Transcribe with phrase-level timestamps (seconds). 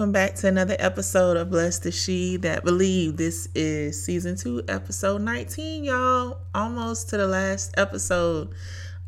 [0.00, 3.18] welcome back to another episode of Blessed is She That Believe.
[3.18, 6.38] This is season two, episode 19, y'all.
[6.54, 8.48] Almost to the last episode.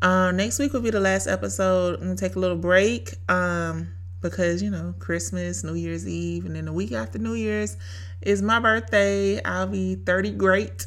[0.03, 1.95] Um, next week will be the last episode.
[1.95, 3.15] I'm gonna take a little break.
[3.27, 3.91] Um,
[4.21, 7.75] because you know, Christmas, New Year's Eve, and then the week after New Year's
[8.21, 9.41] is my birthday.
[9.43, 10.85] I'll be 30 great.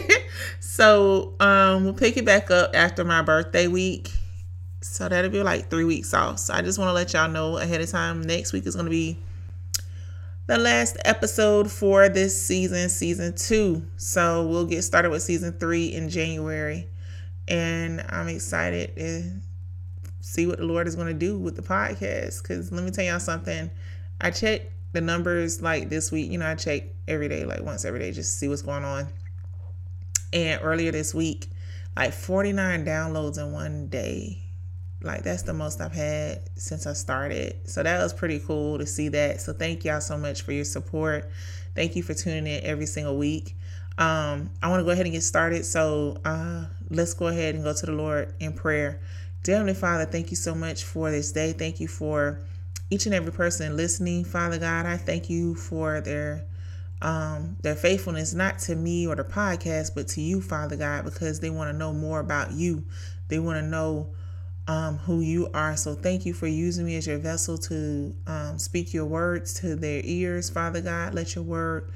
[0.60, 4.12] so um we'll pick it back up after my birthday week
[4.80, 6.38] so that'll be like three weeks off.
[6.40, 8.22] So I just want to let y'all know ahead of time.
[8.22, 9.16] Next week is going to be
[10.46, 13.86] the last episode for this season, season two.
[13.96, 16.88] So we'll get started with season three in January.
[17.46, 19.30] And I'm excited to
[20.20, 22.42] see what the Lord is going to do with the podcast.
[22.42, 23.70] Because let me tell y'all something.
[24.20, 26.30] I check the numbers like this week.
[26.30, 28.84] You know, I check every day, like once every day, just to see what's going
[28.84, 29.08] on.
[30.32, 31.50] And earlier this week,
[31.96, 34.41] like 49 downloads in one day
[35.02, 37.68] like that's the most I've had since I started.
[37.68, 39.40] So that was pretty cool to see that.
[39.40, 41.30] So thank y'all so much for your support.
[41.74, 43.56] Thank you for tuning in every single week.
[43.98, 45.64] Um, I want to go ahead and get started.
[45.64, 49.00] So uh, let's go ahead and go to the Lord in prayer.
[49.42, 51.52] Dear Heavenly Father, thank you so much for this day.
[51.52, 52.40] Thank you for
[52.90, 54.86] each and every person listening, Father God.
[54.86, 56.44] I thank you for their
[57.00, 61.40] um, their faithfulness, not to me or the podcast, but to you, Father God, because
[61.40, 62.84] they want to know more about you.
[63.26, 64.10] They want to know
[64.68, 65.76] um, who you are.
[65.76, 69.74] So thank you for using me as your vessel to um, speak your words to
[69.74, 71.14] their ears, Father God.
[71.14, 71.90] Let your word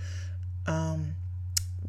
[0.67, 1.14] um,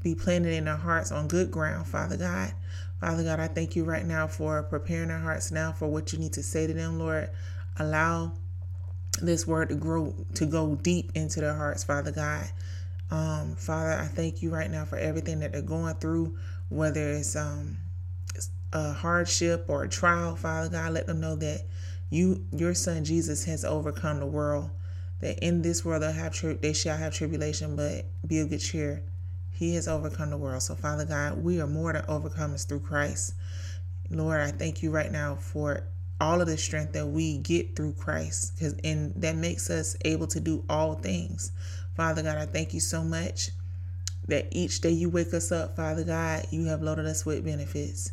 [0.04, 2.54] be planted in their hearts on good ground, Father God.
[3.00, 6.20] Father God, I thank you right now for preparing our hearts now for what you
[6.20, 7.30] need to say to them, Lord.
[7.80, 8.34] Allow
[9.22, 12.50] this word to grow, to go deep into their hearts, Father God.
[13.10, 16.38] Um, Father, I thank you right now for everything that they're going through,
[16.70, 17.78] whether it's um,
[18.78, 21.66] a hardship or a trial, Father God, let them know that
[22.10, 24.70] you, your Son Jesus, has overcome the world.
[25.20, 28.60] That in this world they have tri- they shall have tribulation, but be of good
[28.60, 29.04] cheer.
[29.52, 30.62] He has overcome the world.
[30.62, 33.34] So, Father God, we are more than overcomers through Christ.
[34.12, 35.84] Lord, I thank you right now for
[36.22, 40.28] all of the strength that we get through Christ, because and that makes us able
[40.28, 41.52] to do all things.
[41.96, 43.50] Father God, I thank you so much
[44.28, 48.12] that each day you wake us up, Father God, you have loaded us with benefits.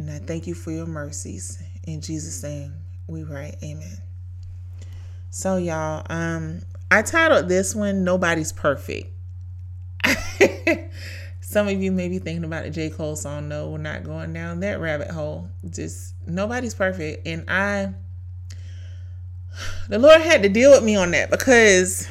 [0.00, 1.62] And I thank you for your mercies.
[1.84, 2.72] In Jesus' name,
[3.06, 3.54] we pray.
[3.62, 3.98] Amen.
[5.28, 9.12] So, y'all, um, I titled this one Nobody's Perfect.
[11.42, 12.88] Some of you may be thinking about the J.
[12.88, 13.50] Cole song.
[13.50, 15.50] No, we're not going down that rabbit hole.
[15.68, 17.26] Just nobody's perfect.
[17.26, 17.92] And I,
[19.90, 22.08] the Lord had to deal with me on that because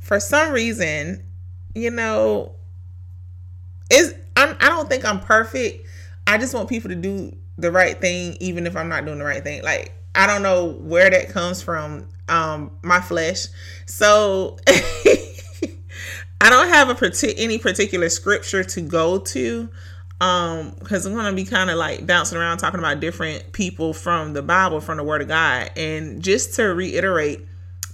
[0.00, 1.22] for some reason,
[1.74, 2.54] you know,
[3.90, 4.14] it's
[4.46, 5.86] I'm, I don't think I'm perfect.
[6.26, 9.24] I just want people to do the right thing, even if I'm not doing the
[9.24, 9.62] right thing.
[9.62, 12.08] Like I don't know where that comes from.
[12.28, 13.46] Um, my flesh.
[13.86, 19.68] So I don't have a partic- any particular scripture to go to
[20.20, 24.32] um because i'm gonna be kind of like bouncing around talking about different people from
[24.32, 27.46] the bible from the word of god and just to reiterate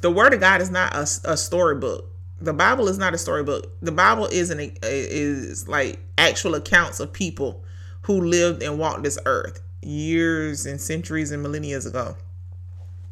[0.02, 2.11] the word of god is not a, a storybook
[2.42, 3.72] the Bible is not a storybook.
[3.80, 7.64] The Bible is an is like actual accounts of people
[8.02, 12.16] who lived and walked this earth years and centuries and millennia ago.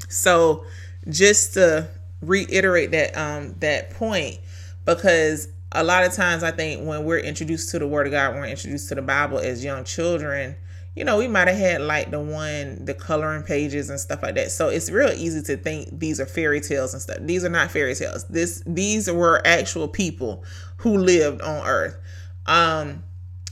[0.08, 0.64] So
[1.08, 1.88] just to
[2.20, 4.38] reiterate that um that point
[4.84, 8.34] because a lot of times I think when we're introduced to the word of God,
[8.34, 10.56] we're introduced to the Bible as young children,
[10.94, 14.34] you know, we might have had like the one, the coloring pages and stuff like
[14.34, 14.50] that.
[14.50, 17.18] So it's real easy to think these are fairy tales and stuff.
[17.20, 18.24] These are not fairy tales.
[18.28, 20.44] This these were actual people
[20.78, 21.96] who lived on Earth.
[22.46, 23.04] Um,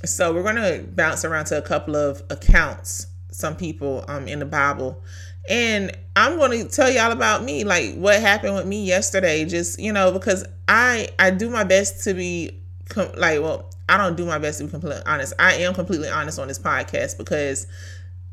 [0.04, 4.46] so we're gonna bounce around to a couple of accounts, some people um in the
[4.46, 5.02] Bible.
[5.48, 9.44] And I'm to tell y'all about me, like what happened with me yesterday.
[9.44, 12.60] Just you know, because I I do my best to be
[12.96, 15.32] like well I don't do my best to be completely honest.
[15.38, 17.66] I am completely honest on this podcast because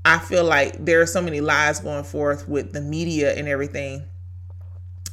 [0.04, 4.04] I feel like there are so many lies going forth with the media and everything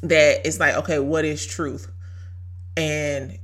[0.03, 1.91] that it's like, okay, what is truth?
[2.77, 3.39] And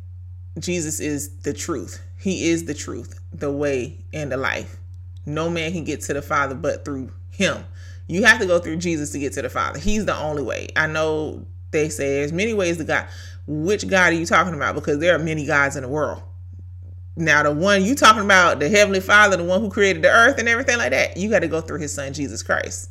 [0.59, 2.03] Jesus is the truth.
[2.19, 4.77] He is the truth, the way, and the life.
[5.25, 7.65] No man can get to the Father but through him.
[8.09, 9.79] You have to go through Jesus to get to the Father.
[9.79, 10.69] He's the only way.
[10.75, 13.07] I know they say there's many ways to God.
[13.51, 14.75] Which God are you talking about?
[14.75, 16.23] Because there are many gods in the world.
[17.17, 20.39] Now, the one you talking about, the Heavenly Father, the one who created the earth
[20.39, 22.91] and everything like that, you got to go through his son, Jesus Christ.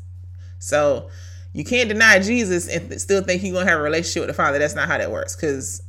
[0.58, 1.10] So
[1.54, 4.34] you can't deny Jesus and still think you're going to have a relationship with the
[4.34, 4.58] Father.
[4.58, 5.84] That's not how that works because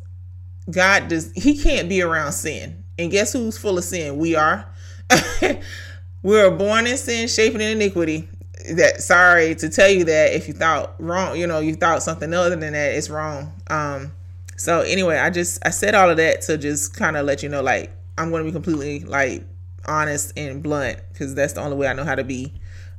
[0.71, 2.85] God does, he can't be around sin.
[2.99, 4.19] And guess who's full of sin?
[4.19, 4.71] We are.
[6.23, 8.29] we are born in sin, shaping in iniquity.
[8.73, 12.35] that sorry to tell you that if you thought wrong, you know, you thought something
[12.35, 13.55] other than that, it's wrong.
[13.69, 14.13] Um,
[14.59, 17.49] so anyway, I just I said all of that to just kind of let you
[17.49, 19.45] know, like I'm going to be completely like
[19.87, 22.53] honest and blunt because that's the only way I know how to be.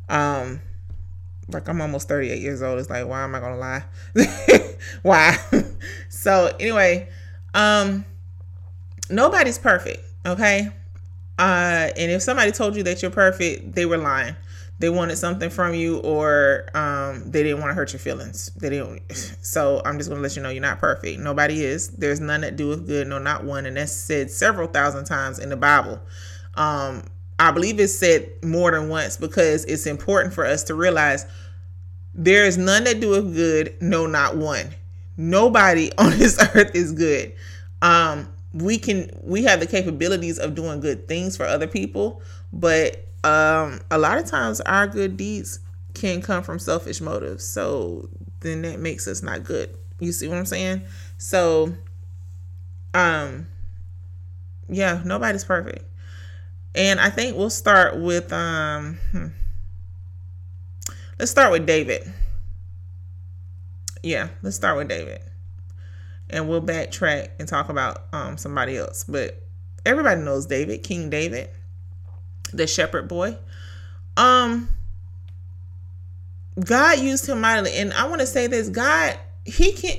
[0.07, 0.61] Um,
[1.49, 2.79] like I'm almost 38 years old.
[2.79, 3.83] It's like, why am I gonna lie?
[5.01, 5.37] why?
[6.09, 7.09] so anyway,
[7.53, 8.05] um,
[9.09, 10.69] nobody's perfect, okay?
[11.37, 14.35] Uh, and if somebody told you that you're perfect, they were lying.
[14.79, 18.49] They wanted something from you, or um, they didn't want to hurt your feelings.
[18.57, 19.01] They didn't.
[19.41, 21.19] So I'm just gonna let you know you're not perfect.
[21.19, 21.89] Nobody is.
[21.89, 23.65] There's none that doeth good, no, not one.
[23.65, 25.99] And that's said several thousand times in the Bible.
[26.53, 27.03] Um,
[27.39, 31.25] I believe it's said more than once because it's important for us to realize
[32.13, 34.75] there is none that doeth good, no, not one.
[35.17, 37.33] Nobody on this earth is good.
[37.81, 42.21] Um, we can we have the capabilities of doing good things for other people,
[42.53, 45.59] but um, a lot of times our good deeds
[45.93, 47.43] can come from selfish motives.
[47.43, 49.75] So then that makes us not good.
[49.99, 50.83] You see what I'm saying?
[51.17, 51.73] So
[52.93, 53.47] um
[54.67, 55.85] yeah, nobody's perfect.
[56.75, 59.27] And I think we'll start with um hmm.
[61.17, 62.11] let's start with David.
[64.01, 65.21] Yeah, let's start with David.
[66.29, 69.03] And we'll backtrack and talk about um somebody else.
[69.03, 69.41] But
[69.85, 71.49] everybody knows David, King David,
[72.53, 73.37] the shepherd boy.
[74.17, 74.69] Um
[76.59, 77.73] God used him mightily.
[77.73, 79.97] And I want to say this, God, he can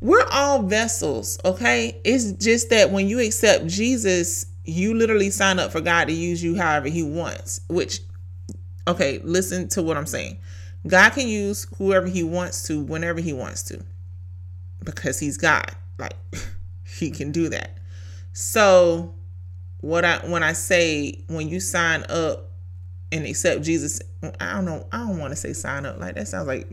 [0.00, 2.00] we're all vessels, okay?
[2.04, 6.42] It's just that when you accept Jesus, you literally sign up for God to use
[6.42, 7.60] you however He wants.
[7.68, 8.00] Which,
[8.88, 10.38] okay, listen to what I'm saying.
[10.86, 13.84] God can use whoever He wants to, whenever He wants to,
[14.82, 15.70] because He's God.
[15.98, 16.16] Like,
[16.84, 17.76] He can do that.
[18.32, 19.14] So,
[19.80, 22.50] what I when I say when you sign up
[23.12, 24.00] and accept Jesus,
[24.40, 24.86] I don't know.
[24.92, 25.98] I don't want to say sign up.
[25.98, 26.68] Like that sounds like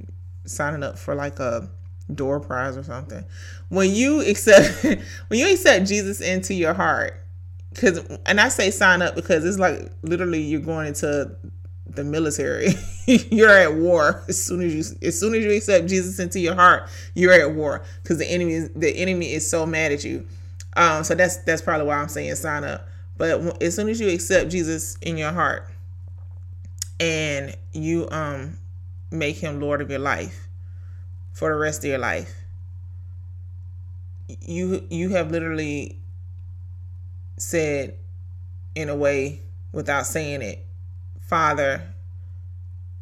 [0.46, 1.70] signing up for like a
[2.14, 3.24] door prize or something.
[3.70, 4.84] When you accept
[5.28, 7.24] when you accept Jesus into your heart
[7.70, 11.36] because and I say sign up because it's like literally you're going into
[11.86, 12.70] the military.
[13.06, 16.56] you're at war as soon as you as soon as you accept Jesus into your
[16.56, 20.26] heart, you're at war because the enemy is the enemy is so mad at you.
[20.76, 22.88] Um, so that's that's probably why I'm saying sign up.
[23.18, 25.70] But as soon as you accept Jesus in your heart
[27.00, 28.58] and you um
[29.12, 30.48] make him Lord of your life
[31.34, 32.34] for the rest of your life,
[34.42, 36.00] you you have literally
[37.38, 37.96] said
[38.76, 39.42] in a way
[39.72, 40.66] without saying it,
[41.22, 41.82] Father,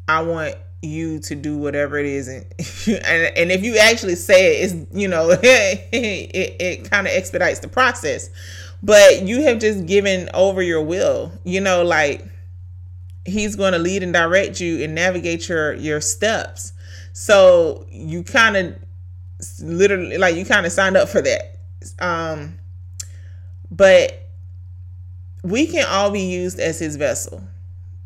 [0.08, 2.28] I want you to do whatever it is.
[2.28, 2.46] And
[3.06, 7.12] and, and if you actually say it it's you know it, it, it kind of
[7.12, 8.30] expedites the process
[8.82, 12.24] but you have just given over your will you know like
[13.24, 16.72] he's going to lead and direct you and navigate your your steps
[17.12, 18.74] so you kind of
[19.62, 21.58] literally like you kind of signed up for that
[22.00, 22.58] um
[23.70, 24.26] but
[25.46, 27.42] we can all be used as his vessel,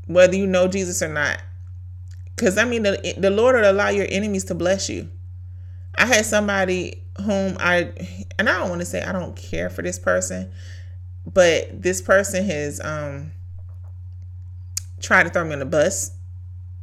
[0.07, 1.41] whether you know Jesus or not.
[2.37, 5.09] Because, I mean, the, the Lord will allow your enemies to bless you.
[6.01, 7.93] I had somebody whom I,
[8.39, 10.51] and I don't want to say I don't care for this person,
[11.27, 13.33] but this person has um
[15.01, 16.13] tried to throw me on the bus.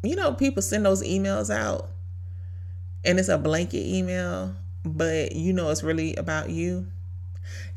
[0.04, 1.90] You know, people send those emails out
[3.06, 6.88] and it's a blanket email, but you know it's really about you.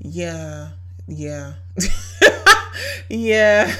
[0.00, 0.70] Yeah,
[1.06, 1.54] yeah.
[3.09, 3.75] yeah.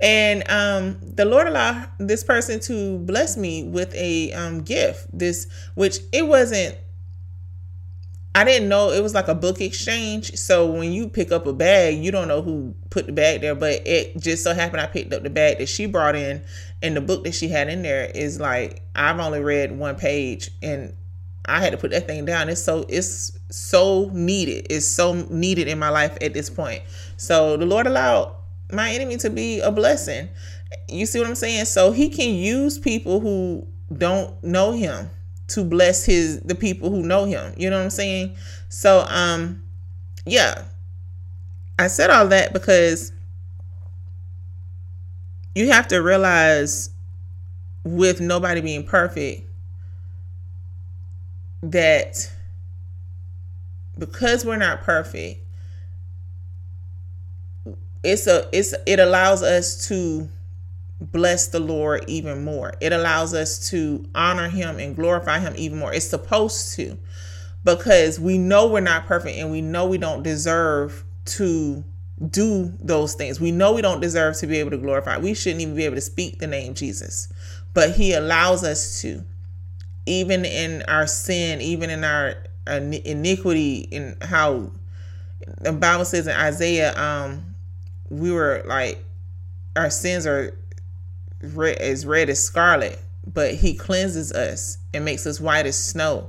[0.00, 5.06] And um the Lord allowed this person to bless me with a um gift.
[5.16, 6.76] This which it wasn't
[8.36, 10.34] I didn't know it was like a book exchange.
[10.34, 13.54] So when you pick up a bag, you don't know who put the bag there,
[13.54, 16.42] but it just so happened I picked up the bag that she brought in
[16.82, 20.50] and the book that she had in there is like I've only read one page
[20.62, 20.94] and
[21.46, 22.48] I had to put that thing down.
[22.48, 24.66] It's so it's so needed.
[24.68, 26.82] It's so needed in my life at this point.
[27.16, 28.34] So the Lord allowed
[28.72, 30.28] my enemy to be a blessing.
[30.88, 31.66] You see what I'm saying?
[31.66, 33.66] So he can use people who
[33.96, 35.10] don't know him
[35.48, 37.54] to bless his the people who know him.
[37.56, 38.36] You know what I'm saying?
[38.68, 39.62] So um
[40.26, 40.64] yeah.
[41.78, 43.12] I said all that because
[45.54, 46.90] you have to realize
[47.84, 49.48] with nobody being perfect
[51.62, 52.30] that
[53.98, 55.43] because we're not perfect,
[58.04, 60.28] it's a it's it allows us to
[61.00, 62.74] bless the Lord even more.
[62.80, 65.92] It allows us to honor him and glorify him even more.
[65.92, 66.98] It's supposed to
[67.64, 71.84] because we know we're not perfect and we know we don't deserve to
[72.30, 73.40] do those things.
[73.40, 75.18] We know we don't deserve to be able to glorify.
[75.18, 77.28] We shouldn't even be able to speak the name Jesus.
[77.74, 79.22] but he allows us to
[80.06, 84.70] even in our sin even in our iniquity in how
[85.60, 87.53] the bible says in isaiah um
[88.10, 89.04] we were like
[89.76, 90.56] our sins are
[91.42, 96.28] red, as red as scarlet but he cleanses us and makes us white as snow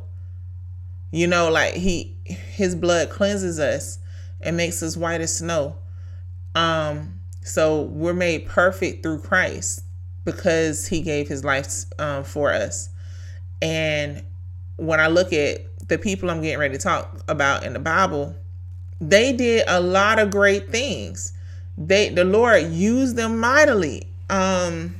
[1.11, 3.99] you know like he his blood cleanses us
[4.41, 5.75] and makes us white as snow
[6.55, 9.85] um so we're made perfect through christ
[10.25, 12.89] because he gave his life um, for us.
[13.61, 14.23] And
[14.75, 18.35] when I look at the people I'm getting ready to talk about in the Bible,
[18.99, 21.31] they did a lot of great things.
[21.77, 24.07] They the Lord used them mightily.
[24.29, 24.95] Um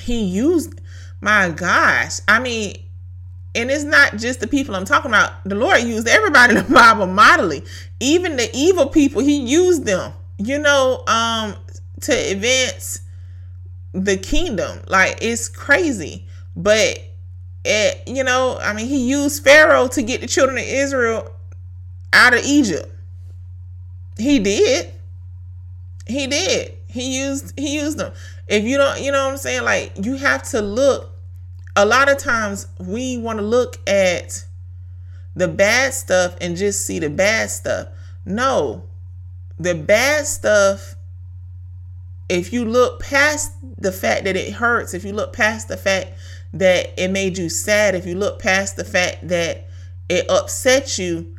[0.00, 0.80] he used
[1.20, 2.20] my gosh.
[2.28, 2.76] I mean,
[3.54, 5.32] and it's not just the people I'm talking about.
[5.44, 7.64] The Lord used everybody in the Bible mightily.
[8.00, 11.54] Even the evil people, he used them, you know, um,
[12.02, 13.00] to advance
[13.92, 14.80] the kingdom.
[14.88, 16.26] Like it's crazy.
[16.56, 16.98] But
[17.64, 21.30] it, you know, I mean, he used Pharaoh to get the children of Israel
[22.12, 22.90] out of Egypt.
[24.18, 24.93] He did.
[26.06, 26.74] He did.
[26.88, 28.12] He used he used them.
[28.46, 29.64] If you don't, you know what I'm saying?
[29.64, 31.10] Like you have to look
[31.76, 34.44] a lot of times we want to look at
[35.34, 37.88] the bad stuff and just see the bad stuff.
[38.24, 38.84] No.
[39.58, 40.96] The bad stuff
[42.28, 46.12] if you look past the fact that it hurts, if you look past the fact
[46.52, 49.66] that it made you sad, if you look past the fact that
[50.08, 51.33] it upset you,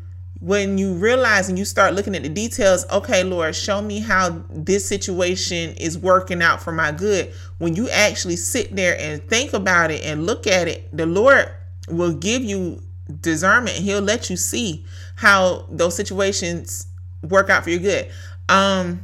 [0.46, 4.44] when you realize and you start looking at the details, okay, Lord, show me how
[4.52, 7.34] this situation is working out for my good.
[7.58, 11.52] When you actually sit there and think about it and look at it, the Lord
[11.90, 12.84] will give you
[13.22, 13.78] discernment.
[13.78, 14.86] He'll let you see
[15.16, 16.90] how those situations
[17.24, 18.12] work out for your good.
[18.48, 19.04] Um,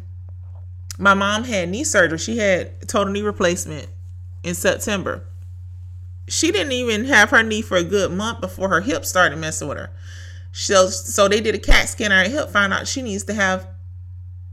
[0.99, 2.19] my mom had knee surgery.
[2.19, 3.87] She had total knee replacement
[4.43, 5.23] in September.
[6.27, 9.67] She didn't even have her knee for a good month before her hip started messing
[9.67, 9.89] with her.
[10.51, 13.33] So, so they did a CAT scan on her hip, found out she needs to
[13.33, 13.67] have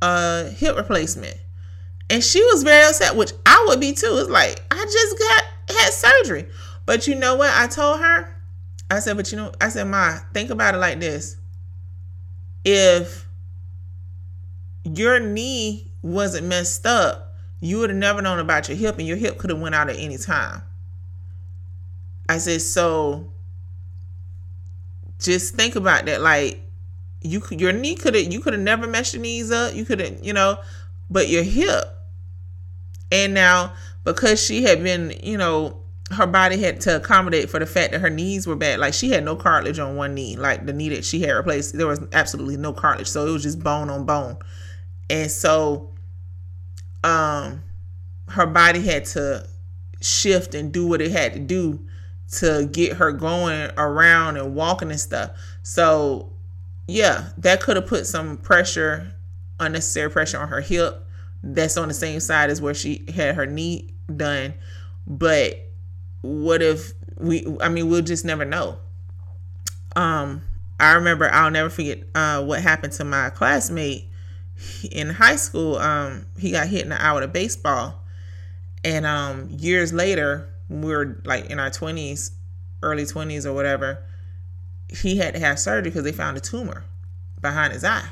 [0.00, 1.36] a hip replacement.
[2.10, 4.16] And she was very upset, which I would be too.
[4.18, 6.48] It's like, I just got had surgery.
[6.86, 7.50] But you know what?
[7.52, 8.34] I told her,
[8.90, 11.36] I said, but you know, I said, Ma, think about it like this.
[12.64, 13.26] If
[14.84, 19.16] your knee wasn't messed up, you would have never known about your hip, and your
[19.16, 20.62] hip could have went out at any time.
[22.28, 23.32] I said, so
[25.18, 26.20] just think about that.
[26.20, 26.60] Like
[27.22, 29.74] you, your knee could have, you could have never messed your knees up.
[29.74, 30.58] You could have, you know,
[31.10, 31.84] but your hip.
[33.10, 33.72] And now
[34.04, 38.00] because she had been, you know, her body had to accommodate for the fact that
[38.00, 38.78] her knees were bad.
[38.80, 41.76] Like she had no cartilage on one knee, like the knee that she had replaced.
[41.76, 44.38] There was absolutely no cartilage, so it was just bone on bone.
[45.10, 45.90] And so
[47.04, 47.62] um
[48.28, 49.46] her body had to
[50.00, 51.80] shift and do what it had to do
[52.32, 55.30] to get her going around and walking and stuff.
[55.62, 56.32] So
[56.86, 59.14] yeah, that could have put some pressure,
[59.60, 61.04] unnecessary pressure on her hip.
[61.42, 64.54] That's on the same side as where she had her knee done.
[65.06, 65.70] But
[66.22, 68.78] what if we I mean we'll just never know.
[69.96, 70.42] Um
[70.80, 74.08] I remember I'll never forget uh what happened to my classmate
[74.90, 78.02] in high school, um, he got hit in the eye with a baseball.
[78.84, 82.30] And um, years later, we were like in our 20s,
[82.82, 84.02] early 20s or whatever,
[84.88, 86.84] he had to have surgery because they found a tumor
[87.40, 88.08] behind his eye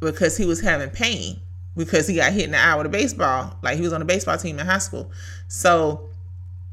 [0.00, 1.40] because he was having pain
[1.76, 3.56] because he got hit in the eye with a baseball.
[3.62, 5.10] Like he was on a baseball team in high school.
[5.48, 6.08] So,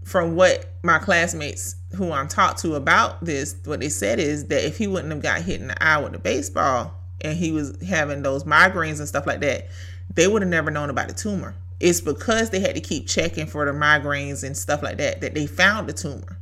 [0.03, 4.65] from what my classmates who I'm talked to about this, what they said is that
[4.65, 7.79] if he wouldn't have got hit in the eye with a baseball, and he was
[7.83, 9.67] having those migraines and stuff like that,
[10.15, 11.55] they would have never known about the tumor.
[11.81, 15.33] It's because they had to keep checking for the migraines and stuff like that that
[15.33, 16.38] they found the tumor.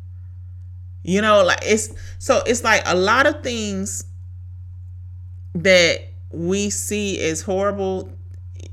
[1.04, 4.04] You know, like it's so it's like a lot of things
[5.56, 8.12] that we see as horrible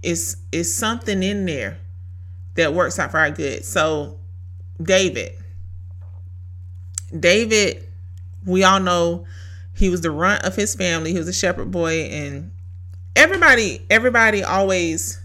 [0.03, 1.79] is is something in there
[2.55, 3.65] that works out for our good.
[3.65, 4.19] So
[4.83, 5.33] David
[7.19, 7.87] David
[8.47, 9.27] we all know
[9.75, 11.13] he was the runt of his family.
[11.13, 12.53] He was a shepherd boy, and
[13.15, 15.21] everybody, everybody always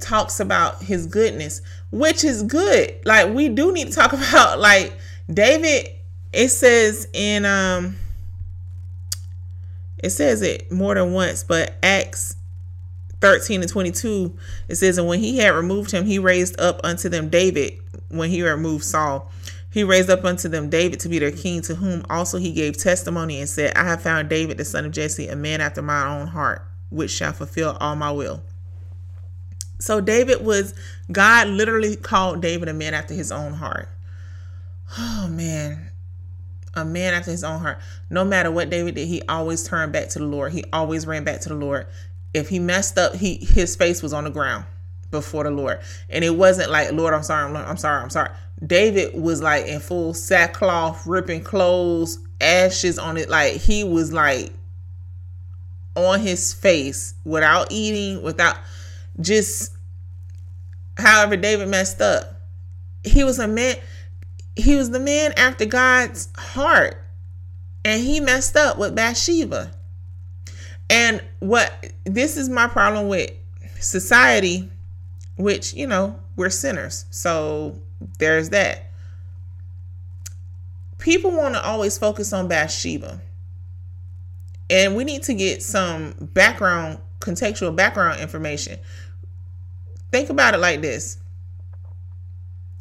[0.00, 2.96] talks about his goodness, which is good.
[3.04, 4.96] Like we do need to talk about like
[5.32, 5.90] David.
[6.32, 7.96] It says in um,
[9.98, 12.36] it says it more than once, but Acts
[13.20, 14.36] 13 and 22,
[14.68, 18.30] it says, And when he had removed him, he raised up unto them David when
[18.30, 19.30] he removed Saul.
[19.70, 22.78] He raised up unto them David to be their king, to whom also he gave
[22.78, 26.06] testimony and said, I have found David, the son of Jesse, a man after my
[26.06, 28.42] own heart, which shall fulfill all my will.
[29.78, 30.74] So David was,
[31.10, 33.88] God literally called David a man after his own heart.
[34.98, 35.90] Oh man,
[36.74, 37.78] a man after his own heart.
[38.10, 40.52] No matter what David did, he always turned back to the Lord.
[40.52, 41.86] He always ran back to the Lord.
[42.32, 44.64] If he messed up, he his face was on the ground
[45.10, 45.80] before the Lord.
[46.08, 48.30] And it wasn't like, Lord, I'm sorry, I'm, I'm sorry, I'm sorry.
[48.64, 53.28] David was like in full sackcloth, ripping clothes, ashes on it.
[53.28, 54.52] Like he was like
[55.94, 58.56] on his face without eating, without
[59.20, 59.76] just
[60.96, 62.42] however David messed up.
[63.04, 63.76] He was a man,
[64.56, 67.02] he was the man after God's heart.
[67.84, 69.70] And he messed up with Bathsheba.
[70.90, 73.30] And what this is my problem with
[73.78, 74.68] society,
[75.36, 77.04] which, you know, we're sinners.
[77.10, 77.80] So
[78.18, 78.90] there's that.
[80.98, 83.20] People want to always focus on Bathsheba.
[84.68, 88.78] And we need to get some background, contextual background information.
[90.16, 91.18] Think about it like this.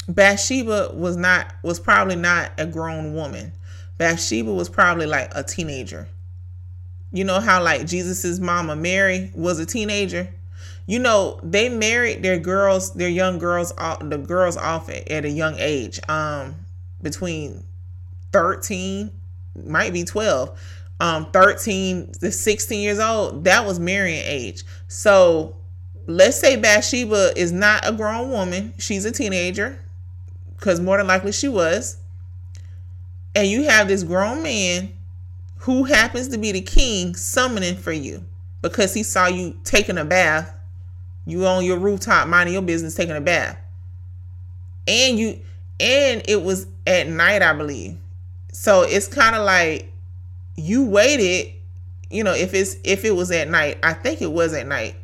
[0.07, 3.51] Bathsheba was not was probably not a grown woman.
[3.97, 6.07] Bathsheba was probably like a teenager.
[7.11, 10.29] You know how like Jesus's mama Mary was a teenager?
[10.87, 15.55] you know they married their girls their young girls the girls off at a young
[15.57, 16.55] age um
[17.01, 17.63] between
[18.31, 19.11] 13
[19.65, 20.57] might be 12
[20.99, 25.55] um 13 to 16 years old that was marrying age so
[26.07, 29.79] let's say bathsheba is not a grown woman she's a teenager
[30.55, 31.97] because more than likely she was
[33.35, 34.91] and you have this grown man
[35.59, 38.23] who happens to be the king summoning for you
[38.61, 40.55] because he saw you taking a bath
[41.25, 43.57] you on your rooftop minding your business, taking a bath.
[44.87, 45.39] And you
[45.79, 47.97] and it was at night, I believe.
[48.51, 49.91] So it's kind of like
[50.55, 51.53] you waited,
[52.09, 54.95] you know, if it's if it was at night, I think it was at night.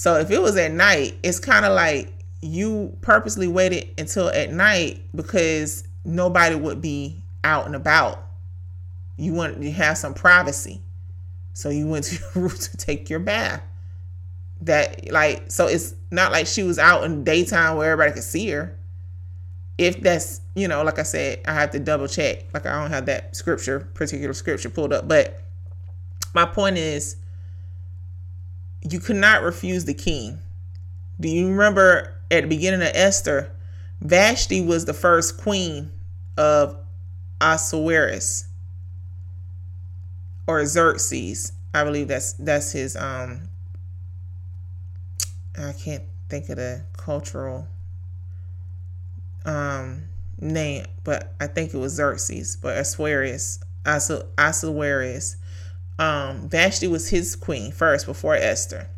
[0.00, 2.10] So if it was at night, it's kind of like
[2.40, 8.26] you purposely waited until at night because nobody would be out and about.
[9.18, 10.80] You want to have some privacy.
[11.52, 13.62] So you went to your room to take your bath
[14.62, 18.48] that like so it's not like she was out in daytime where everybody could see
[18.48, 18.74] her
[19.76, 22.90] if that's you know like i said i have to double check like i don't
[22.90, 25.40] have that scripture particular scripture pulled up but
[26.34, 27.16] my point is
[28.92, 30.38] you could not refuse the king
[31.18, 33.50] do you remember at the beginning of esther
[34.00, 35.90] vashti was the first queen
[36.36, 36.76] of
[37.40, 38.46] Ahasuerus
[40.46, 41.52] or Xerxes.
[41.72, 43.48] I believe that's that's his um
[45.58, 47.68] I can't think of the cultural
[49.44, 50.04] um,
[50.40, 55.36] name, but I think it was Xerxes, but Assuerus, Assuerus.
[56.00, 58.88] Um, Vashti was his queen first before Esther.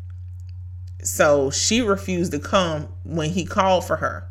[1.03, 4.25] So she refused to come when he called for her.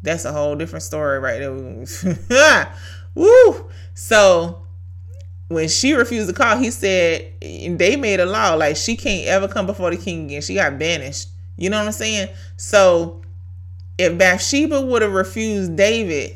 [0.00, 2.74] That's a whole different story right there.
[3.14, 3.68] Woo!
[3.92, 4.62] So
[5.48, 9.46] when she refused to call, he said they made a law like she can't ever
[9.46, 10.40] come before the king again.
[10.40, 11.28] She got banished.
[11.58, 12.30] You know what I'm saying?
[12.56, 13.20] So
[13.98, 16.34] if Bathsheba would have refused David,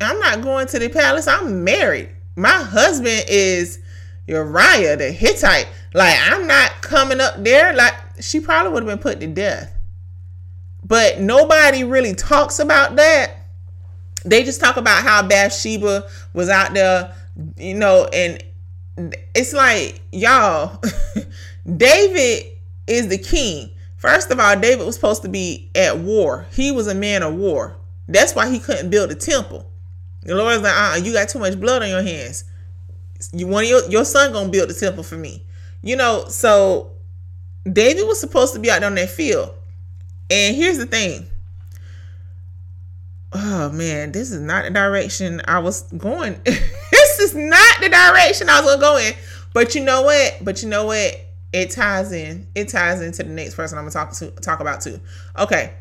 [0.00, 1.26] I'm not going to the palace.
[1.26, 2.08] I'm married.
[2.34, 3.80] My husband is
[4.26, 5.68] Uriah the Hittite.
[5.92, 7.72] Like I'm not coming up there.
[7.74, 9.72] Like she probably would have been put to death.
[10.82, 13.30] But nobody really talks about that.
[14.24, 17.14] They just talk about how Bathsheba was out there
[17.56, 18.42] you know, and
[19.34, 20.80] it's like, y'all,
[21.76, 22.52] David
[22.86, 23.70] is the king.
[23.96, 26.46] First of all, David was supposed to be at war.
[26.52, 27.76] He was a man of war.
[28.06, 29.70] That's why he couldn't build a temple.
[30.22, 32.44] The Lord's like, uh, you got too much blood on your hands.
[33.32, 35.44] You want your your son gonna build the temple for me.
[35.82, 36.92] You know, so
[37.70, 39.54] David was supposed to be out on that field.
[40.30, 41.28] And here's the thing
[43.34, 46.40] oh man, this is not the direction I was going.
[46.44, 49.12] this is not the direction I was gonna go in.
[49.52, 50.38] But you know what?
[50.42, 51.20] But you know what?
[51.52, 52.46] It ties in.
[52.54, 55.00] It ties into the next person I'm gonna talk to talk about too.
[55.38, 55.74] Okay.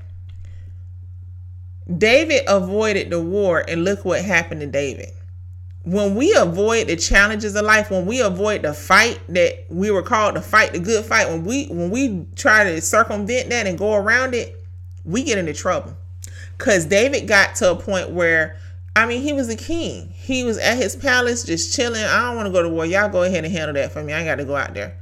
[1.97, 5.11] David avoided the war, and look what happened to David.
[5.83, 10.01] When we avoid the challenges of life, when we avoid the fight that we were
[10.01, 13.77] called to fight, the good fight, when we when we try to circumvent that and
[13.77, 14.63] go around it,
[15.03, 15.97] we get into trouble.
[16.57, 18.57] Because David got to a point where,
[18.95, 20.13] I mean, he was a king.
[20.15, 22.03] He was at his palace just chilling.
[22.03, 22.85] I don't want to go to war.
[22.85, 24.13] Y'all go ahead and handle that for me.
[24.13, 24.97] I got to go out there.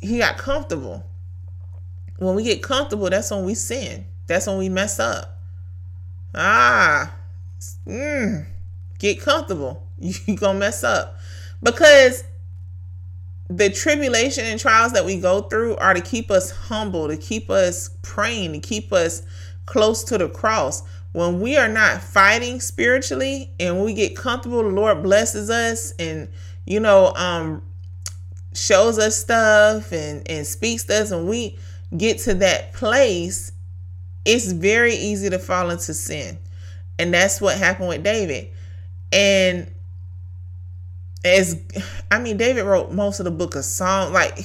[0.00, 1.04] He got comfortable.
[2.18, 4.06] When we get comfortable, that's when we sin.
[4.26, 5.38] That's when we mess up.
[6.34, 7.12] Ah,
[7.86, 8.46] mm,
[8.98, 9.86] get comfortable.
[9.98, 11.18] You're gonna mess up
[11.62, 12.24] because
[13.48, 17.48] the tribulation and trials that we go through are to keep us humble, to keep
[17.48, 19.22] us praying, to keep us
[19.66, 20.82] close to the cross.
[21.12, 26.28] When we are not fighting spiritually and we get comfortable, the Lord blesses us and
[26.66, 27.62] you know, um
[28.54, 31.58] shows us stuff and and speaks to us and we
[31.96, 33.52] get to that place,
[34.24, 36.38] it's very easy to fall into sin.
[36.98, 38.48] And that's what happened with David.
[39.12, 39.70] And
[41.24, 41.60] as
[42.10, 44.38] I mean, David wrote most of the book of Psalm, like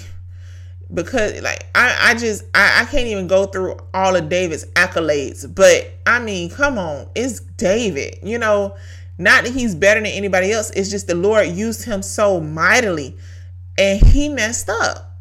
[0.93, 5.53] because like I, I just I, I can't even go through all of David's accolades,
[5.53, 8.75] but I mean, come on, it's David, you know,
[9.17, 13.15] not that he's better than anybody else, it's just the Lord used him so mightily
[13.77, 15.17] and he messed up.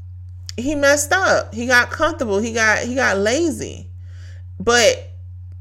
[0.56, 1.54] He messed up.
[1.54, 2.38] He got comfortable.
[2.38, 3.88] He got he got lazy.
[4.58, 5.10] But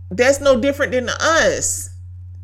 [0.10, 1.92] that's no different than us.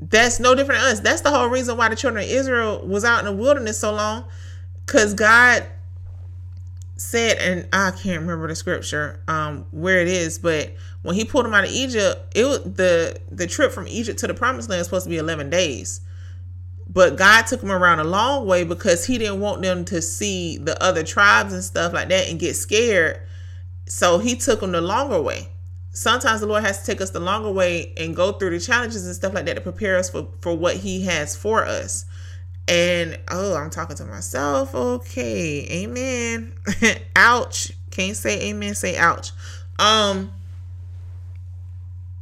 [0.02, 1.00] That's no different than us.
[1.00, 3.94] That's the whole reason why the children of Israel was out in the wilderness so
[3.94, 4.26] long.
[4.86, 5.66] Cause God
[6.98, 11.46] said, and I can't remember the scripture um where it is, but when he pulled
[11.46, 14.80] them out of Egypt, it was the the trip from Egypt to the promised land
[14.80, 16.02] was supposed to be 11 days.
[16.88, 20.58] But God took them around a long way because he didn't want them to see
[20.58, 23.22] the other tribes and stuff like that and get scared.
[23.88, 25.50] So he took them the longer way.
[25.96, 29.06] Sometimes the Lord has to take us the longer way and go through the challenges
[29.06, 32.04] and stuff like that to prepare us for, for what he has for us.
[32.68, 34.76] And oh, I'm talking to myself.
[34.76, 35.66] Okay.
[35.84, 36.54] Amen.
[37.16, 37.72] ouch.
[37.92, 39.32] Can't say amen, say ouch.
[39.80, 40.34] Um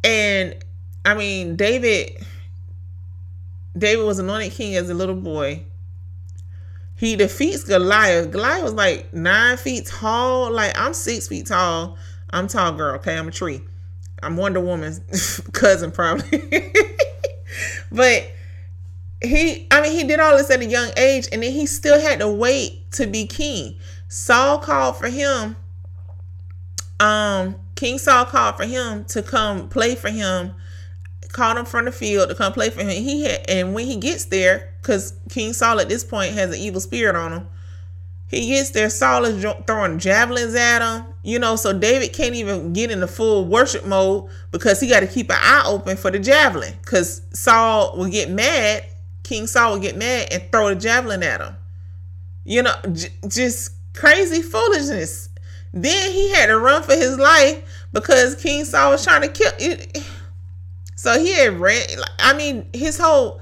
[0.04, 0.56] and
[1.04, 2.24] I mean David
[3.76, 5.64] David was anointed king as a little boy.
[6.96, 8.30] He defeats Goliath.
[8.30, 10.52] Goliath was like nine feet tall.
[10.52, 11.98] Like I'm six feet tall.
[12.34, 12.96] I'm tall girl.
[12.96, 13.62] Okay, I'm a tree.
[14.22, 16.40] I'm Wonder Woman's cousin probably.
[17.92, 18.32] but
[19.22, 22.00] he, I mean, he did all this at a young age, and then he still
[22.00, 23.78] had to wait to be king.
[24.08, 25.56] Saul called for him.
[27.00, 30.54] Um, King Saul called for him to come play for him
[31.34, 32.90] called him from the field to come play for him.
[32.90, 36.60] He had, and when he gets there, because King Saul at this point has an
[36.60, 37.48] evil spirit on him,
[38.34, 38.90] he gets there.
[38.90, 41.56] Saul is throwing javelins at him, you know.
[41.56, 45.30] So David can't even get in the full worship mode because he got to keep
[45.30, 46.74] an eye open for the javelin.
[46.82, 48.86] Because Saul will get mad.
[49.24, 51.56] King Saul will get mad and throw the javelin at him.
[52.46, 55.30] You know, j- just crazy foolishness.
[55.74, 59.52] Then he had to run for his life because King Saul was trying to kill.
[59.60, 60.04] It,
[60.96, 61.88] so he had ran.
[62.20, 63.42] I mean, his whole,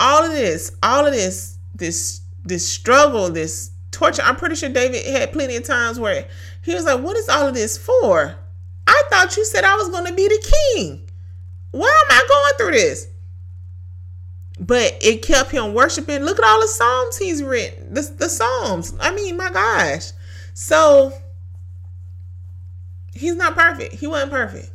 [0.00, 4.22] all of this, all of this, this, this struggle, this torture.
[4.22, 6.26] I'm pretty sure David had plenty of times where
[6.62, 8.36] he was like, "What is all of this for?
[8.86, 11.08] I thought you said I was going to be the king.
[11.70, 13.08] Why am I going through this?"
[14.60, 16.22] But it kept him worshiping.
[16.22, 17.92] Look at all the psalms he's written.
[17.92, 18.94] The, the psalms.
[19.00, 20.12] I mean, my gosh.
[20.54, 21.12] So
[23.12, 23.94] he's not perfect.
[23.94, 24.70] He wasn't perfect.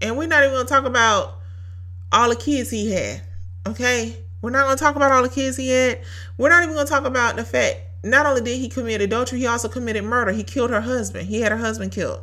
[0.00, 1.38] And we're not even gonna talk about
[2.10, 3.22] all the kids he had.
[3.66, 4.16] Okay?
[4.40, 6.00] We're not gonna talk about all the kids he had.
[6.36, 9.46] We're not even gonna talk about the fact not only did he commit adultery, he
[9.46, 10.32] also committed murder.
[10.32, 11.28] He killed her husband.
[11.28, 12.20] He had her husband killed.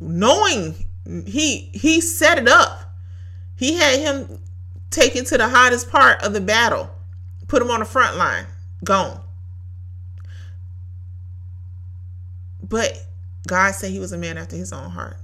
[0.00, 0.74] Knowing
[1.26, 2.94] he he set it up.
[3.56, 4.38] He had him
[4.90, 6.90] taken to the hottest part of the battle,
[7.48, 8.46] put him on the front line,
[8.84, 9.20] gone.
[12.62, 12.96] But
[13.46, 15.16] God said he was a man after his own heart.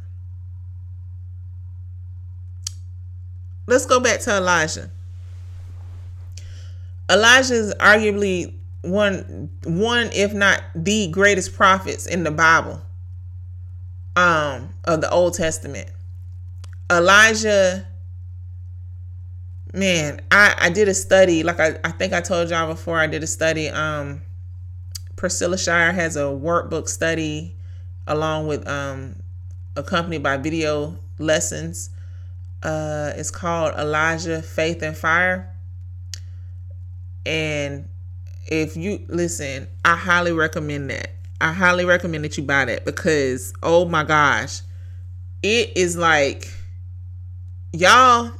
[3.67, 4.91] let's go back to Elijah.
[7.11, 8.55] Elijah is arguably
[8.87, 12.81] one one if not the greatest prophets in the Bible
[14.17, 15.91] um of the Old Testament.
[16.91, 17.87] Elijah
[19.73, 23.07] man, I I did a study like I I think I told y'all before I
[23.07, 24.23] did a study um
[25.17, 27.57] Priscilla Shirer has a workbook study
[28.07, 29.17] along with um
[29.77, 31.91] accompanied by video lessons
[32.63, 35.55] uh, it's called Elijah Faith and Fire.
[37.25, 37.89] And
[38.47, 41.11] if you listen, I highly recommend that.
[41.41, 44.63] I highly recommend that you buy that because oh my gosh,
[45.43, 46.53] it is like
[47.73, 48.33] y'all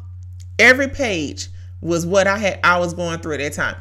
[0.59, 1.49] every page
[1.81, 3.77] was what I had I was going through at that time.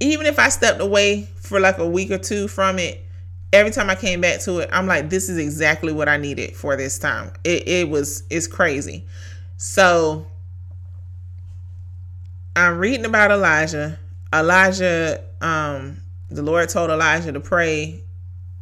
[0.00, 3.04] Even if I stepped away for like a week or two from it,
[3.52, 6.54] every time I came back to it, I'm like, this is exactly what I needed
[6.54, 7.32] for this time.
[7.44, 9.06] It it was it's crazy.
[9.56, 10.26] So
[12.54, 13.98] I'm reading about Elijah.
[14.32, 18.02] Elijah, um, the Lord told Elijah to pray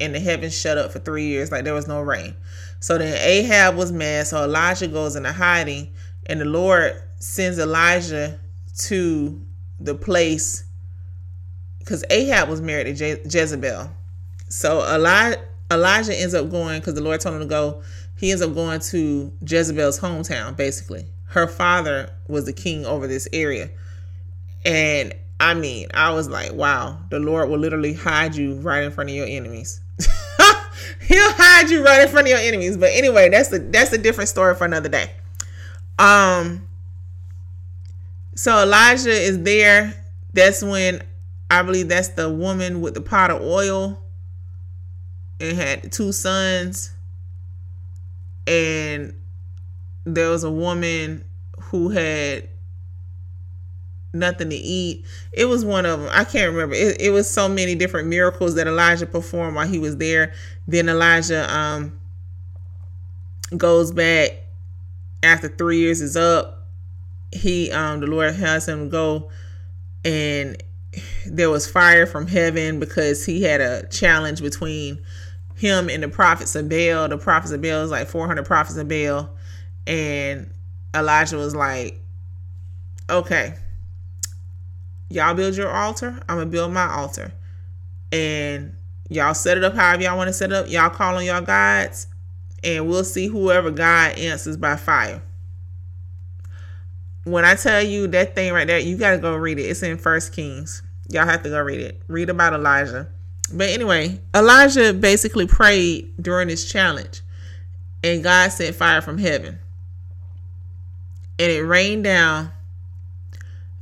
[0.01, 2.35] and the heavens shut up for three years, like there was no rain.
[2.81, 5.89] So then Ahab was mad, so Elijah goes into hiding,
[6.27, 8.39] and the Lord sends Elijah
[8.81, 9.43] to
[9.81, 10.65] the place
[11.79, 13.91] because Ahab was married to Je- Jezebel.
[14.49, 15.37] so Eli-
[15.71, 17.83] Elijah ends up going because the Lord told him to go.
[18.17, 21.07] He ends up going to Jezebel's hometown, basically.
[21.25, 23.71] Her father was the king over this area.
[24.65, 28.90] And I mean, I was like, wow, the Lord will literally hide you right in
[28.90, 29.81] front of your enemies.
[31.01, 32.77] He'll hide you right in front of your enemies.
[32.77, 35.11] But anyway, that's a that's a different story for another day.
[35.99, 36.66] Um
[38.35, 39.94] so Elijah is there.
[40.33, 41.03] That's when
[41.51, 44.03] I believe that's the woman with the pot of oil
[45.40, 46.92] and had two sons.
[48.46, 49.14] And
[50.05, 51.25] there was a woman
[51.59, 52.49] who had
[54.19, 55.05] nothing to eat.
[55.33, 56.09] It was one of them.
[56.13, 56.75] I can't remember.
[56.75, 60.33] It, it was so many different miracles that Elijah performed while he was there.
[60.67, 61.99] Then Elijah um
[63.57, 64.31] goes back
[65.23, 66.67] after three years is up.
[67.33, 69.31] He um the Lord has him go
[70.05, 70.63] and
[71.27, 74.99] there was fire from heaven because he had a challenge between
[75.57, 77.09] him and the prophets of Baal.
[77.09, 79.31] The prophets of Baal is like 400 prophets of Baal.
[79.87, 80.51] And
[80.95, 82.01] Elijah was like,
[83.11, 83.55] okay,
[85.09, 86.21] y'all build your altar.
[86.29, 87.33] I'm to build my altar.
[88.12, 88.77] And
[89.09, 90.69] y'all set it up however y'all want to set up.
[90.69, 92.07] Y'all call on y'all gods.
[92.64, 95.23] And we'll see whoever God answers by fire.
[97.25, 99.62] When I tell you that thing right there, you got to go read it.
[99.62, 100.83] It's in First Kings.
[101.09, 102.01] Y'all have to go read it.
[102.09, 103.09] Read about Elijah.
[103.53, 107.23] But anyway, Elijah basically prayed during this challenge,
[108.03, 109.59] and God sent fire from heaven.
[111.38, 112.51] And it rained down,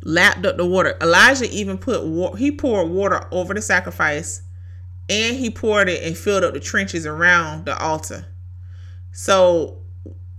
[0.04, 0.96] lapped up the water.
[1.00, 4.42] Elijah even put water, he poured water over the sacrifice,
[5.08, 8.26] and he poured it and filled up the trenches around the altar.
[9.12, 9.78] So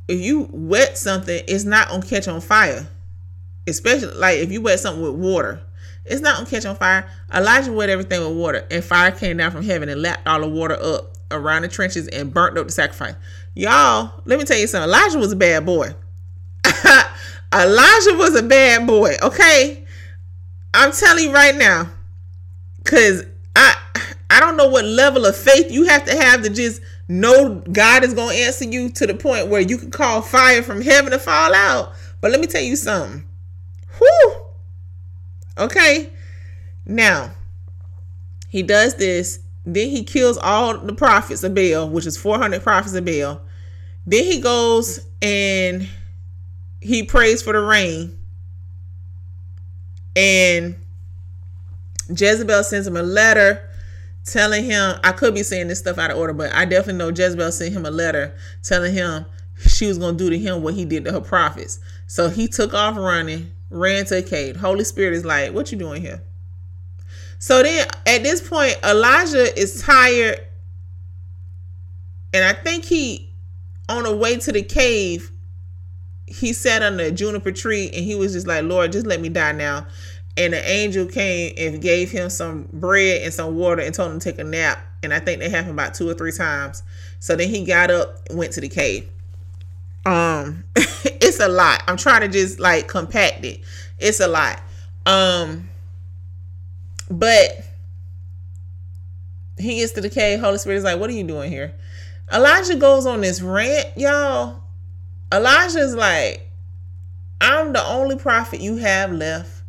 [0.07, 2.87] if you wet something, it's not gonna catch on fire.
[3.67, 5.61] Especially like if you wet something with water
[6.05, 7.09] it's not gonna catch on fire.
[7.33, 10.47] Elijah wet everything with water, and fire came down from heaven and lapped all the
[10.47, 13.15] water up around the trenches and burnt up the sacrifice.
[13.55, 14.87] Y'all, let me tell you something.
[14.87, 15.89] Elijah was a bad boy.
[17.55, 19.85] Elijah was a bad boy, okay?
[20.73, 21.89] I'm telling you right now.
[22.83, 23.23] Cause
[23.55, 23.75] I
[24.29, 28.03] I don't know what level of faith you have to have to just know God
[28.03, 31.19] is gonna answer you to the point where you can call fire from heaven to
[31.19, 31.93] fall out.
[32.21, 33.23] But let me tell you something.
[33.97, 34.45] Whew
[35.57, 36.11] Okay.
[36.85, 37.31] Now,
[38.49, 39.39] he does this.
[39.65, 43.41] Then he kills all the prophets of Baal, which is 400 prophets of Baal.
[44.05, 45.87] Then he goes and
[46.85, 48.17] he prays for the rain.
[50.15, 50.75] And
[52.09, 53.69] Jezebel sends him a letter
[54.23, 57.09] telling him, I could be saying this stuff out of order, but I definitely know
[57.09, 59.25] Jezebel sent him a letter telling him
[59.57, 61.79] she was going to do to him what he did to her prophets.
[62.07, 64.55] So he took off running, ran to a cave.
[64.55, 66.21] Holy Spirit is like, what you doing here?
[67.39, 70.39] So then at this point, Elijah is tired.
[72.33, 73.33] And I think he,
[73.87, 75.31] on the way to the cave,
[76.27, 79.29] he sat under a juniper tree and he was just like, Lord, just let me
[79.29, 79.85] die now.
[80.37, 84.19] And the angel came and gave him some bread and some water and told him
[84.19, 84.79] to take a nap.
[85.01, 86.83] And I think that happened about two or three times.
[87.19, 89.07] So then he got up and went to the cave.
[90.05, 91.83] Um, it's a lot.
[91.87, 93.61] I'm trying to just like compact it.
[93.97, 94.59] It's a lot.
[95.05, 95.69] Um,
[97.09, 97.65] but
[99.57, 100.39] he gets to the cave.
[100.39, 101.73] Holy Spirit is like, "What are you doing here?"
[102.33, 104.61] Elijah goes on this rant, y'all.
[105.35, 106.49] Elijah's like,
[107.41, 109.63] "I'm the only prophet you have left.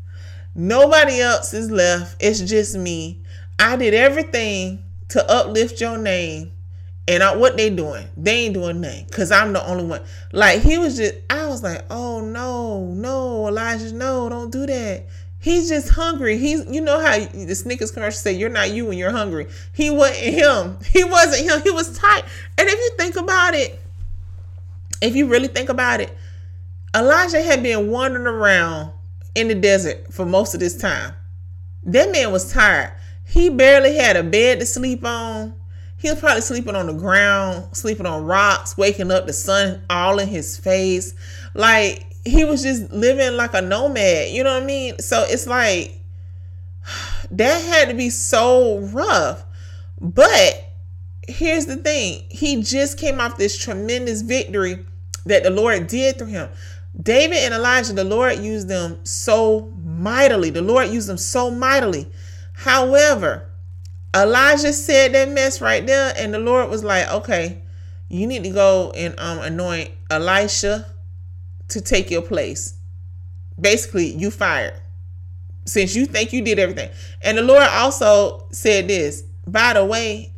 [0.55, 2.17] Nobody else is left.
[2.21, 3.23] It's just me.
[3.59, 6.53] I did everything to uplift your name."
[7.09, 8.09] And I, what they doing?
[8.17, 10.03] They ain't doing nothing because I'm the only one.
[10.33, 15.07] Like he was just, I was like, oh no, no, Elijah, no, don't do that.
[15.39, 16.39] He's just hungry.
[16.39, 19.91] He's, you know how the Snickers commercial say, "You're not you when you're hungry." He
[19.91, 20.79] wasn't him.
[20.93, 21.63] He wasn't him.
[21.63, 22.25] He was tight.
[22.59, 23.79] And if you think about it,
[25.01, 26.17] if you really think about it,
[26.95, 28.93] Elijah had been wandering around
[29.35, 31.15] in the desert for most of this time.
[31.85, 32.93] That man was tired.
[33.25, 35.55] He barely had a bed to sleep on.
[35.99, 40.19] He was probably sleeping on the ground, sleeping on rocks, waking up the sun all
[40.19, 41.15] in his face.
[41.55, 44.99] Like he was just living like a nomad, you know what I mean?
[44.99, 46.01] So it's like
[47.31, 49.45] that had to be so rough.
[50.01, 50.66] But
[51.29, 54.85] here's the thing he just came off this tremendous victory
[55.25, 56.49] that the Lord did through him.
[57.01, 60.51] David and Elijah, the Lord used them so mightily.
[60.51, 62.11] The Lord used them so mightily.
[62.55, 63.51] However,
[64.15, 67.61] Elijah said that mess right there, and the Lord was like, okay,
[68.09, 70.87] you need to go and um, anoint Elisha
[71.69, 72.79] to take your place.
[73.61, 74.75] Basically, you fired
[75.67, 76.91] since you think you did everything.
[77.23, 80.33] And the Lord also said this by the way,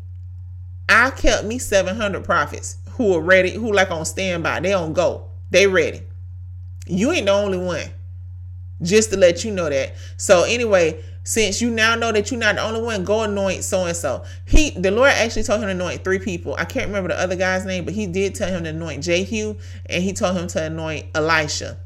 [0.89, 4.61] I kept me 700 prophets who are ready, who like on standby.
[4.61, 5.29] They on go.
[5.51, 6.03] They ready.
[6.87, 7.85] You ain't the only one.
[8.83, 9.95] Just to let you know that.
[10.17, 13.85] So anyway, since you now know that you're not the only one, go anoint so
[13.85, 14.25] and so.
[14.47, 16.55] He, the Lord actually told him to anoint three people.
[16.59, 19.57] I can't remember the other guy's name, but he did tell him to anoint Jehu,
[19.87, 21.79] and he told him to anoint Elisha,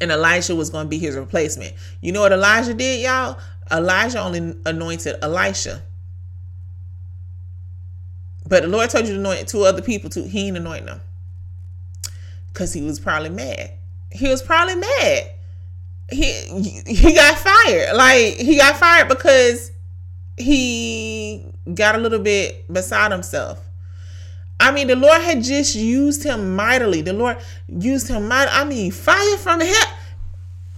[0.00, 1.74] and Elisha was going to be his replacement.
[2.00, 3.38] You know what Elijah did, y'all?
[3.70, 5.82] Elijah only anointed Elisha.
[8.46, 10.24] But the Lord told you to anoint two other people too.
[10.24, 11.00] He didn't anoint them.
[12.52, 13.72] Because he was probably mad.
[14.12, 15.30] He was probably mad
[16.10, 17.96] he he got fired.
[17.96, 19.70] Like he got fired because
[20.36, 23.60] he got a little bit beside himself.
[24.60, 27.02] I mean, the Lord had just used him mightily.
[27.02, 28.56] The Lord used him mightily.
[28.56, 29.88] I mean, fire from the head.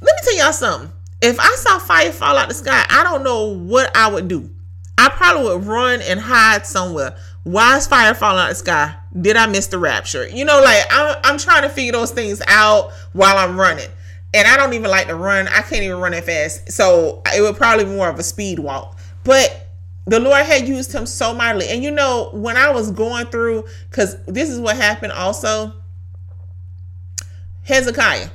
[0.01, 0.93] Let me tell y'all something.
[1.21, 4.51] If I saw fire fall out the sky, I don't know what I would do.
[4.99, 7.17] I probably would run and hide somewhere.
[7.43, 8.97] Why is fire falling out of the sky?
[9.21, 10.27] Did I miss the rapture?
[10.29, 13.89] You know, like I'm, I'm trying to figure those things out while I'm running
[14.35, 15.49] and I don't even like to run.
[15.49, 16.73] I can't even run that fast.
[16.73, 18.99] So it would probably be more of a speed walk.
[19.25, 19.69] But
[20.07, 21.69] the Lord had used him so mightily.
[21.69, 25.73] And you know, when I was going through, because this is what happened also,
[27.63, 28.29] Hezekiah.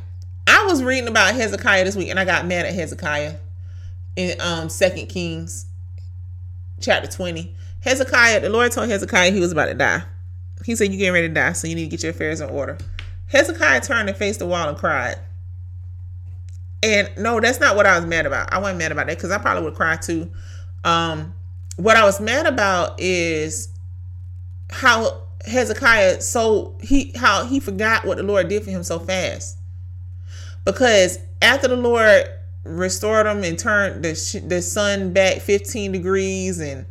[0.47, 3.36] I was reading about Hezekiah this week and I got mad at Hezekiah
[4.15, 5.65] in um Second Kings
[6.81, 7.55] chapter 20.
[7.81, 10.03] Hezekiah, the Lord told Hezekiah he was about to die.
[10.65, 12.49] He said, You're getting ready to die, so you need to get your affairs in
[12.49, 12.77] order.
[13.27, 15.15] Hezekiah turned and faced the wall and cried.
[16.83, 18.51] And no, that's not what I was mad about.
[18.51, 20.31] I wasn't mad about that because I probably would cry too.
[20.83, 21.33] Um,
[21.77, 23.69] what I was mad about is
[24.69, 29.57] how Hezekiah so he how he forgot what the Lord did for him so fast.
[30.65, 32.25] Because after the Lord
[32.63, 36.86] restored them and turned the the sun back 15 degrees and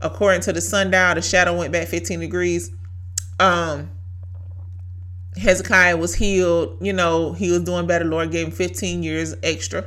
[0.00, 2.70] according to the sundial the shadow went back 15 degrees
[3.40, 3.90] um
[5.38, 6.76] Hezekiah was healed.
[6.80, 8.04] You know, he was doing better.
[8.04, 9.84] Lord gave him 15 years extra.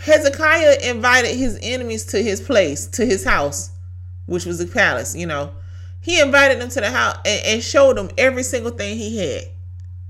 [0.00, 3.70] Hezekiah invited his enemies to his place, to his house,
[4.26, 5.52] which was the palace, you know.
[6.00, 9.42] He invited them to the house and, and showed them every single thing he had,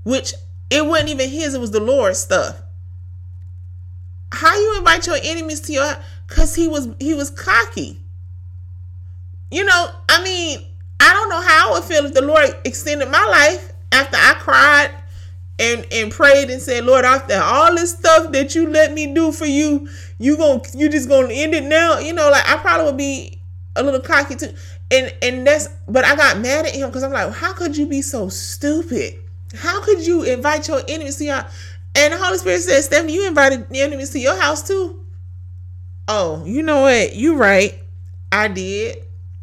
[0.03, 0.33] which
[0.69, 2.61] it wasn't even his, it was the Lord's stuff.
[4.31, 7.99] How you invite your enemies to your cuz he was he was cocky.
[9.51, 10.59] You know, I mean,
[10.99, 14.35] I don't know how I would feel if the Lord extended my life after I
[14.39, 14.91] cried
[15.57, 19.31] and and prayed and said, Lord, after all this stuff that you let me do
[19.31, 21.99] for you, you going you just gonna end it now.
[21.99, 23.41] You know, like I probably would be
[23.75, 24.53] a little cocky too.
[24.91, 27.85] And and that's but I got mad at him because I'm like, how could you
[27.85, 29.15] be so stupid?
[29.53, 31.45] How could you invite your enemies to your
[31.95, 34.99] and the Holy Spirit said, Stephanie, you invited the enemies to your house too.
[36.07, 37.15] Oh, you know what?
[37.15, 37.77] You right.
[38.31, 38.97] I did.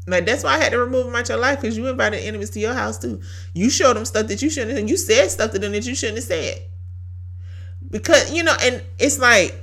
[0.06, 2.50] Like that's why I had to remove them out your life because you invited enemies
[2.50, 3.20] to your house too.
[3.54, 4.88] You showed them stuff that you shouldn't have.
[4.88, 6.62] You said stuff to them that you shouldn't have said.
[7.90, 9.60] Because you know, and it's like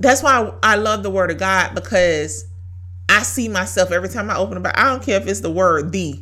[0.00, 2.46] that's why I love the word of God because
[3.08, 4.78] I see myself every time I open about.
[4.78, 6.20] I don't care if it's the word the.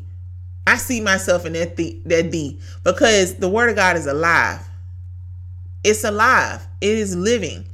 [0.66, 4.68] I see myself in that the that the because the word of God is alive.
[5.84, 6.66] It's alive.
[6.80, 7.66] It is living,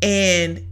[0.00, 0.66] and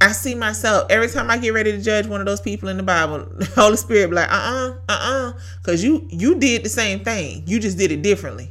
[0.00, 2.78] I see myself every time I get ready to judge one of those people in
[2.78, 5.32] the Bible, the Holy Spirit be like, uh-uh, uh-uh.
[5.62, 7.42] Cause you you did the same thing.
[7.46, 8.50] You just did it differently.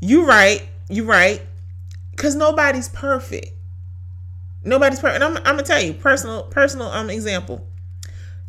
[0.00, 1.42] You right, you right.
[2.16, 3.50] Cause nobody's perfect.
[4.64, 5.22] Nobody's perfect.
[5.22, 7.66] And I'm, I'm gonna tell you, personal, personal um example.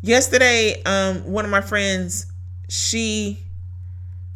[0.00, 2.26] Yesterday, um, one of my friends,
[2.68, 3.40] she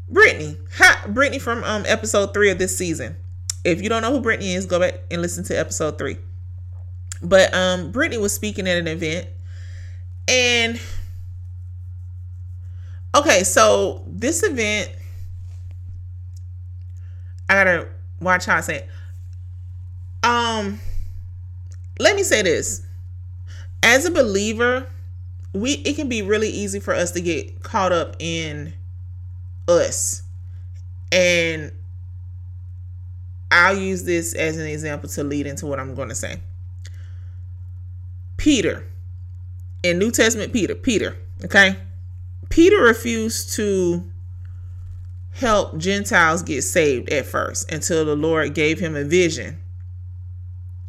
[0.09, 0.57] Brittany.
[0.79, 3.17] Ha Brittany from um episode three of this season.
[3.71, 6.19] If you don't know who Brittany is, go back and listen to episode three.
[7.23, 9.29] But um Brittany was speaking at an event
[10.27, 10.81] and
[13.15, 14.91] okay, so this event
[17.49, 17.89] I gotta
[18.21, 18.89] watch how I say it.
[20.23, 20.81] Um
[21.99, 22.87] let me say this.
[23.83, 24.87] As a believer,
[25.53, 28.73] we it can be really easy for us to get caught up in
[29.66, 30.23] us.
[31.11, 31.73] And
[33.51, 36.40] I'll use this as an example to lead into what I'm going to say.
[38.36, 38.86] Peter,
[39.82, 41.76] in New Testament, Peter, Peter, okay?
[42.51, 44.05] Peter refused to
[45.32, 49.59] help Gentiles get saved at first until the Lord gave him a vision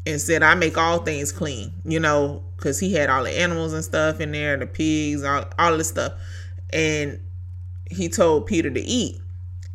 [0.06, 3.74] and said, I make all things clean, you know, because he had all the animals
[3.74, 6.14] and stuff in there, the pigs, all, all this stuff.
[6.72, 7.20] And
[7.90, 9.22] he told Peter to eat.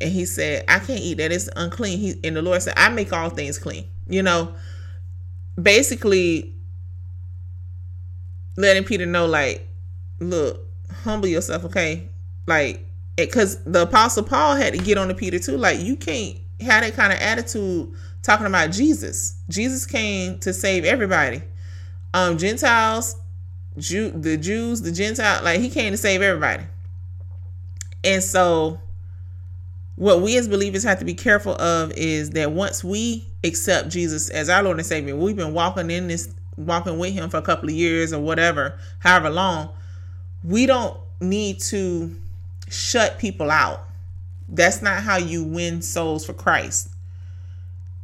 [0.01, 1.31] And he said, I can't eat that.
[1.31, 1.99] It's unclean.
[1.99, 3.85] He, and the Lord said, I make all things clean.
[4.07, 4.53] You know,
[5.61, 6.53] basically,
[8.57, 9.67] letting Peter know, like,
[10.19, 10.65] look,
[11.03, 12.09] humble yourself, okay?
[12.45, 12.85] Like,
[13.15, 15.57] because the apostle Paul had to get on to Peter too.
[15.57, 19.39] Like, you can't have that kind of attitude talking about Jesus.
[19.49, 21.41] Jesus came to save everybody.
[22.13, 23.15] Um, Gentiles,
[23.77, 26.63] Jew, the Jews, the Gentile, like he came to save everybody.
[28.03, 28.79] And so
[29.95, 34.29] what we as believers have to be careful of is that once we accept Jesus
[34.29, 37.41] as our Lord and Savior, we've been walking in this walking with him for a
[37.41, 39.69] couple of years or whatever, however long,
[40.43, 42.15] we don't need to
[42.69, 43.87] shut people out.
[44.47, 46.89] That's not how you win souls for Christ.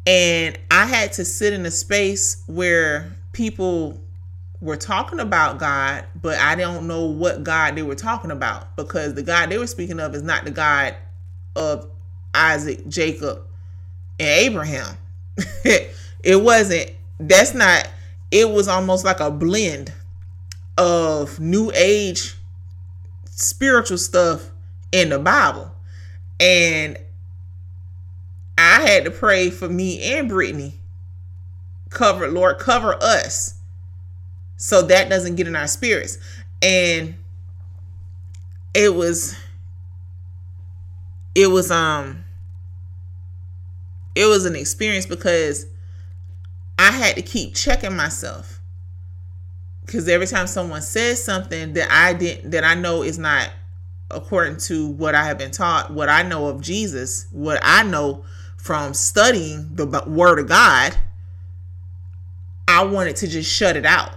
[0.05, 4.01] And I had to sit in a space where people
[4.59, 9.13] were talking about God, but I don't know what God they were talking about because
[9.13, 10.95] the God they were speaking of is not the God
[11.55, 11.89] of
[12.33, 13.41] Isaac, Jacob,
[14.19, 14.97] and Abraham.
[15.63, 17.87] it wasn't, that's not,
[18.31, 19.93] it was almost like a blend
[20.77, 22.35] of new age
[23.25, 24.51] spiritual stuff
[24.91, 25.71] in the Bible.
[26.39, 26.97] And
[28.57, 30.75] I had to pray for me and Brittany.
[31.89, 33.55] Cover, Lord, cover us
[34.57, 36.17] so that doesn't get in our spirits.
[36.61, 37.15] And
[38.73, 39.35] it was,
[41.35, 42.23] it was, um,
[44.15, 45.65] it was an experience because
[46.77, 48.59] I had to keep checking myself.
[49.85, 53.49] Because every time someone says something that I didn't, that I know is not
[54.09, 58.23] according to what I have been taught, what I know of Jesus, what I know
[58.57, 60.95] from studying the Word of God,
[62.67, 64.11] I wanted to just shut it out.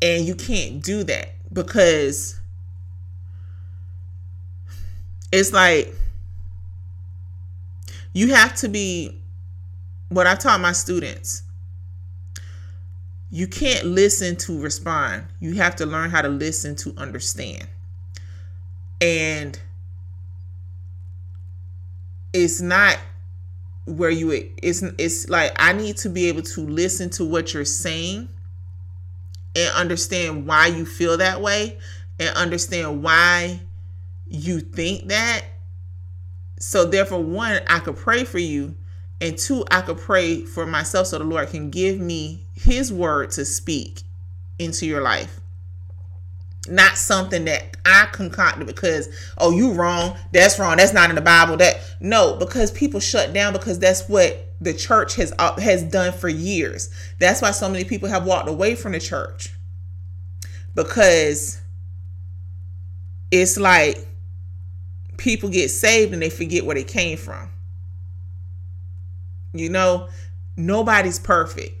[0.00, 2.38] And you can't do that because
[5.32, 5.92] it's like
[8.18, 9.16] you have to be
[10.08, 11.44] what I taught my students.
[13.30, 15.26] You can't listen to respond.
[15.38, 17.68] You have to learn how to listen to understand.
[19.00, 19.56] And
[22.32, 22.98] it's not
[23.84, 27.64] where you it's it's like I need to be able to listen to what you're
[27.64, 28.28] saying
[29.54, 31.78] and understand why you feel that way
[32.18, 33.60] and understand why
[34.28, 35.44] you think that.
[36.58, 38.76] So therefore one I could pray for you
[39.20, 43.30] and two I could pray for myself so the Lord can give me his word
[43.32, 44.02] to speak
[44.58, 45.40] into your life.
[46.68, 51.22] Not something that I concocted because oh you wrong that's wrong that's not in the
[51.22, 55.82] Bible that no because people shut down because that's what the church has uh, has
[55.84, 56.90] done for years.
[57.18, 59.52] That's why so many people have walked away from the church.
[60.74, 61.60] Because
[63.30, 64.07] it's like
[65.18, 67.50] people get saved and they forget where they came from
[69.52, 70.08] you know
[70.56, 71.74] nobody's perfect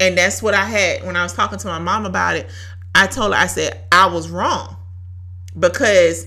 [0.00, 2.50] and that's what I had when I was talking to my mom about it
[2.94, 4.76] I told her, I said, I was wrong
[5.58, 6.26] because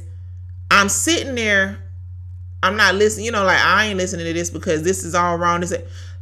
[0.69, 1.79] I'm sitting there.
[2.61, 5.37] I'm not listening, you know, like I ain't listening to this because this is all
[5.37, 5.61] wrong.
[5.61, 5.73] This,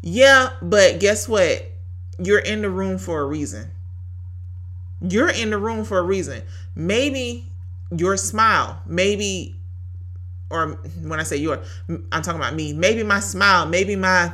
[0.02, 1.66] yeah, but guess what?
[2.20, 3.72] You're in the room for a reason.
[5.02, 6.44] You're in the room for a reason.
[6.76, 7.46] Maybe
[7.96, 9.56] your smile, maybe,
[10.50, 12.74] or when I say your, I'm talking about me.
[12.74, 14.32] Maybe my smile, maybe my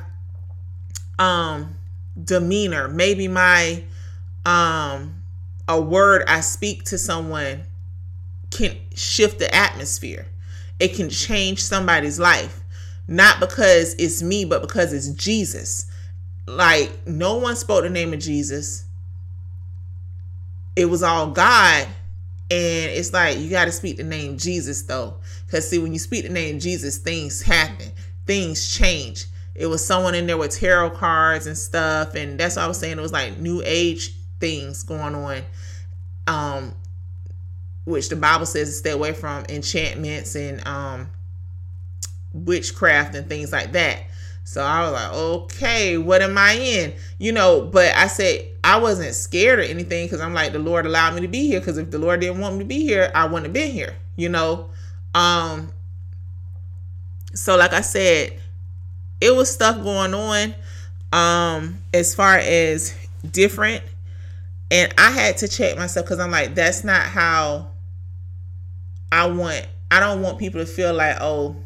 [1.19, 1.75] um
[2.21, 3.83] demeanor, maybe my
[4.45, 5.21] um
[5.67, 7.63] a word I speak to someone
[8.49, 10.27] can shift the atmosphere.
[10.79, 12.59] It can change somebody's life.
[13.07, 15.85] Not because it's me, but because it's Jesus.
[16.47, 18.85] Like, no one spoke the name of Jesus.
[20.75, 21.87] It was all God.
[22.51, 25.15] And it's like, you got to speak the name Jesus, though.
[25.45, 27.87] Because, see, when you speak the name Jesus, things happen,
[28.25, 29.25] things change.
[29.55, 32.13] It was someone in there with tarot cards and stuff.
[32.15, 32.97] And that's what I was saying.
[32.97, 35.43] It was like new age things going on
[36.27, 36.73] um
[37.85, 41.09] which the bible says to stay away from enchantments and um
[42.33, 44.03] witchcraft and things like that
[44.51, 48.77] so i was like okay what am i in you know but i said i
[48.79, 51.77] wasn't scared or anything because i'm like the lord allowed me to be here because
[51.77, 54.29] if the lord didn't want me to be here i wouldn't have been here you
[54.29, 54.69] know
[55.15, 55.71] um
[57.33, 58.33] so like i said
[59.21, 60.55] it was stuff going on
[61.13, 62.95] um as far as
[63.31, 63.83] different
[64.71, 67.71] and I had to check myself because I'm like, that's not how
[69.11, 69.67] I want.
[69.91, 71.57] I don't want people to feel like, oh,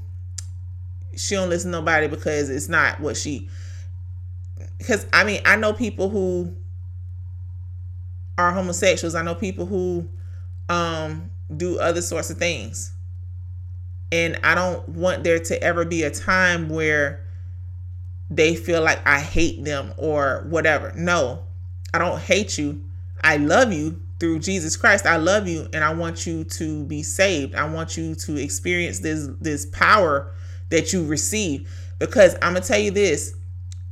[1.18, 3.49] she don't listen to nobody because it's not what she.
[4.78, 6.55] Because I mean, I know people who
[8.38, 9.16] are homosexuals.
[9.16, 10.07] I know people who
[10.70, 12.91] um, do other sorts of things,
[14.11, 17.26] and I don't want there to ever be a time where
[18.30, 20.93] they feel like I hate them or whatever.
[20.95, 21.43] No,
[21.93, 22.84] I don't hate you.
[23.24, 25.05] I love you through Jesus Christ.
[25.05, 27.55] I love you and I want you to be saved.
[27.55, 30.32] I want you to experience this this power
[30.70, 31.70] that you receive.
[31.99, 33.36] Because I'm gonna tell you this,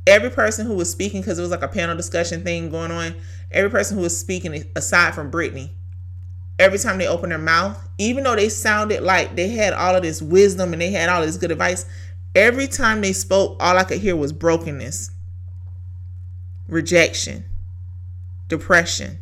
[0.06, 3.14] every person who was speaking, because it was like a panel discussion thing going on,
[3.50, 5.72] every person who was speaking, aside from Brittany,
[6.58, 10.02] every time they opened their mouth, even though they sounded like they had all of
[10.02, 11.86] this wisdom and they had all this good advice,
[12.34, 15.10] every time they spoke, all I could hear was brokenness,
[16.68, 17.44] rejection,
[18.48, 19.18] depression,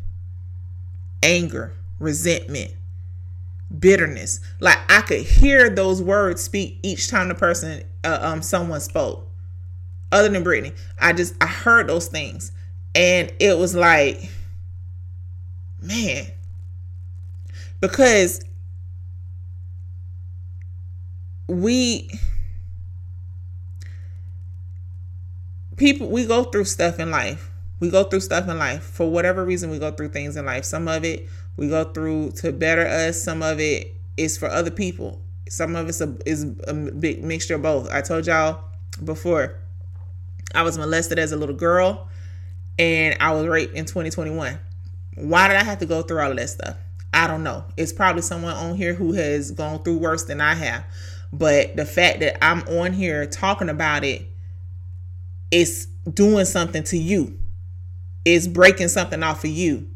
[1.21, 2.73] anger, resentment,
[3.77, 4.39] bitterness.
[4.59, 9.27] Like I could hear those words speak each time the person, uh, um, someone spoke.
[10.11, 12.51] Other than Brittany, I just I heard those things,
[12.93, 14.29] and it was like,
[15.81, 16.27] man,
[17.79, 18.43] because
[21.47, 22.09] we
[25.77, 27.49] people we go through stuff in life.
[27.79, 28.83] We go through stuff in life.
[28.83, 30.63] For whatever reason we go through things in life.
[30.63, 31.27] Some of it
[31.57, 33.21] we go through to better us.
[33.21, 35.21] Some of it is for other people.
[35.49, 37.91] Some of it is a is a big mixture of both.
[37.91, 38.63] I told y'all
[39.03, 39.59] before
[40.53, 42.07] i was molested as a little girl
[42.77, 44.59] and i was raped in 2021
[45.15, 46.77] why did i have to go through all of that stuff?
[47.13, 47.65] I don't know.
[47.77, 50.85] It's probably someone on here who has gone through worse than i have.
[51.31, 54.21] But the fact that i'm on here talking about it,
[55.51, 57.39] it is doing something to you.
[58.25, 59.87] Is breaking something off of you.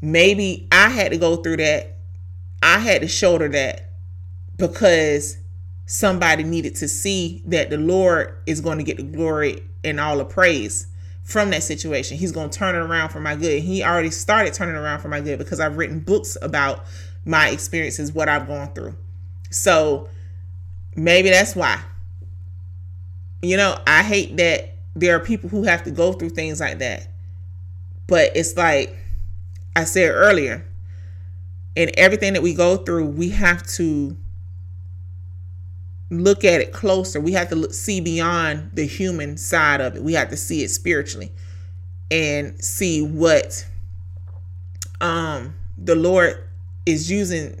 [0.00, 1.96] Maybe I had to go through that.
[2.62, 3.90] I had to shoulder that
[4.56, 5.38] because
[5.86, 10.18] somebody needed to see that the Lord is going to get the glory and all
[10.18, 10.86] the praise
[11.22, 12.16] from that situation.
[12.16, 13.62] He's going to turn it around for my good.
[13.62, 16.84] He already started turning around for my good because I've written books about
[17.24, 18.96] my experiences, what I've gone through.
[19.50, 20.08] So
[20.96, 21.80] maybe that's why.
[23.40, 26.78] You know, I hate that there are people who have to go through things like
[26.78, 27.08] that
[28.08, 28.96] but it's like
[29.78, 30.66] I said earlier,
[31.76, 34.16] in everything that we go through, we have to
[36.10, 37.20] look at it closer.
[37.20, 40.02] We have to look, see beyond the human side of it.
[40.02, 41.30] We have to see it spiritually
[42.10, 43.68] and see what
[45.00, 46.42] um the Lord
[46.84, 47.60] is using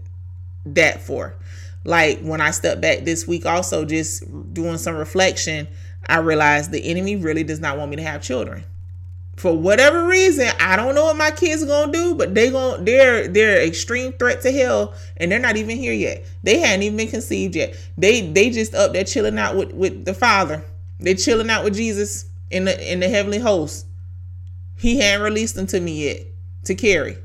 [0.66, 1.36] that for.
[1.84, 5.68] Like when I stepped back this week also just doing some reflection,
[6.08, 8.64] I realized the enemy really does not want me to have children
[9.38, 12.84] for whatever reason, I don't know what my kids are gonna do, but they going
[12.84, 16.26] they're they're extreme threat to hell, and they're not even here yet.
[16.42, 17.76] They hadn't even been conceived yet.
[17.96, 20.64] They they just up there chilling out with with the Father.
[20.98, 23.86] They chilling out with Jesus in the in the heavenly host.
[24.76, 26.26] He hadn't released them to me yet
[26.64, 27.16] to carry,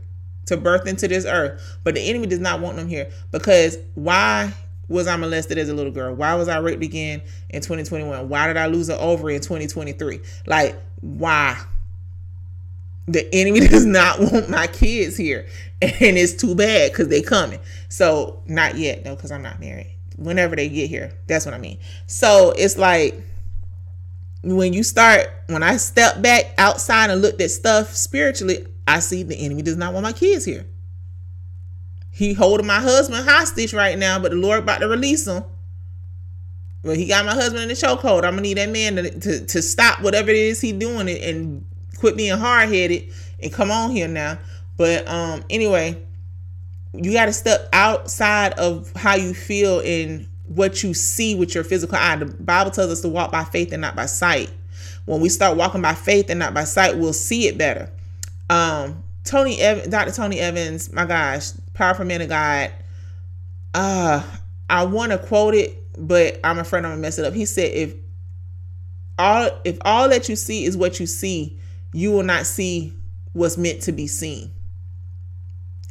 [0.45, 1.79] to birth into this earth.
[1.83, 4.53] But the enemy does not want them here because why
[4.87, 6.13] was I molested as a little girl?
[6.13, 8.29] Why was I raped again in 2021?
[8.29, 10.19] Why did I lose an ovary in 2023?
[10.45, 11.59] Like why?
[13.07, 15.47] The enemy does not want my kids here.
[15.81, 17.59] And it's too bad because they coming.
[17.89, 19.95] So not yet though because i'm not married.
[20.15, 21.79] Whenever they get here that's what i mean.
[22.07, 23.21] So it's like
[24.43, 29.23] when you start when i step back outside and looked at stuff spiritually i see
[29.23, 30.65] the enemy does not want my kids here.
[32.11, 35.43] He holding my husband hostage right now but the lord about to release him.
[36.83, 38.25] Well, he got my husband in the chokehold.
[38.25, 41.23] I'm gonna need that man to, to, to stop whatever it is he doing it
[41.23, 41.63] and
[41.97, 44.39] quit being hard headed and come on here now.
[44.77, 46.01] But um, anyway,
[46.93, 51.63] you got to step outside of how you feel in what you see with your
[51.63, 52.15] physical eye.
[52.17, 54.51] The Bible tells us to walk by faith and not by sight.
[55.05, 57.91] When we start walking by faith and not by sight, we'll see it better.
[58.49, 60.11] Um, Tony Evans, Dr.
[60.11, 62.71] Tony Evans, my gosh, powerful man of God.
[63.73, 64.23] Uh,
[64.69, 67.33] I want to quote it, but I'm afraid I'm gonna mess it up.
[67.33, 67.95] He said, "If
[69.17, 71.57] all if all that you see is what you see,
[71.93, 72.93] you will not see
[73.33, 74.51] what's meant to be seen.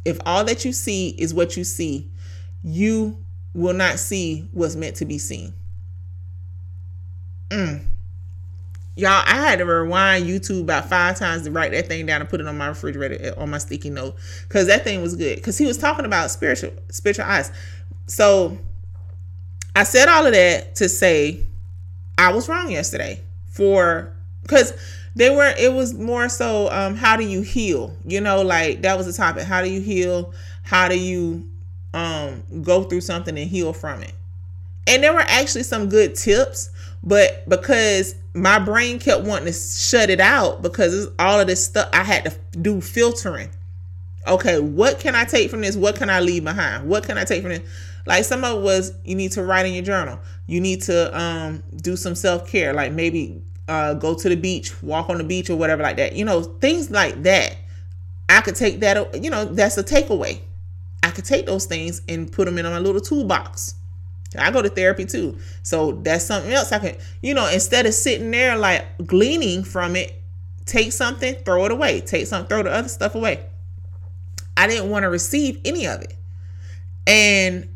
[0.05, 2.11] If all that you see is what you see,
[2.63, 3.17] you
[3.53, 5.53] will not see what's meant to be seen.
[7.49, 7.85] Mm.
[8.95, 12.29] Y'all, I had to rewind YouTube about five times to write that thing down and
[12.29, 14.15] put it on my refrigerator eh, on my sticky note
[14.47, 15.37] because that thing was good.
[15.37, 17.51] Because he was talking about spiritual spiritual eyes.
[18.05, 18.59] So
[19.75, 21.43] I said all of that to say
[22.17, 24.73] I was wrong yesterday for because
[25.15, 27.95] they were it was more so um how do you heal?
[28.05, 29.43] You know like that was the topic.
[29.43, 30.33] How do you heal?
[30.63, 31.49] How do you
[31.93, 34.13] um go through something and heal from it?
[34.87, 36.69] And there were actually some good tips
[37.03, 41.89] but because my brain kept wanting to shut it out because all of this stuff
[41.93, 43.49] i had to do filtering.
[44.27, 45.75] Okay what can i take from this?
[45.75, 46.89] What can i leave behind?
[46.89, 47.69] What can i take from this?
[48.05, 50.19] Like some of it was you need to write in your journal.
[50.47, 52.73] You need to um do some self-care.
[52.73, 56.15] Like maybe uh, go to the beach, walk on the beach or whatever like that.
[56.15, 57.57] You know, things like that.
[58.29, 60.39] I could take that, you know, that's a takeaway.
[61.03, 63.75] I could take those things and put them in my little toolbox.
[64.37, 65.37] I go to therapy too.
[65.61, 69.95] So that's something else I can, you know, instead of sitting there like gleaning from
[69.95, 70.21] it,
[70.65, 72.01] take something, throw it away.
[72.01, 73.45] Take something, throw the other stuff away.
[74.57, 76.15] I didn't want to receive any of it.
[77.05, 77.69] And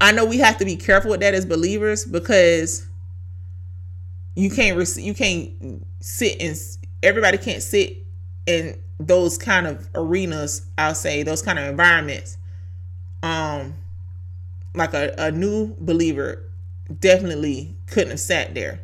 [0.00, 2.86] I know we have to be careful with that as believers because
[4.34, 6.56] you can't receive, you can't sit and
[7.02, 7.98] everybody can't sit
[8.46, 12.36] in those kind of arenas, I'll say, those kind of environments.
[13.22, 13.74] Um
[14.74, 16.44] like a, a new believer
[17.00, 18.80] definitely couldn't have sat there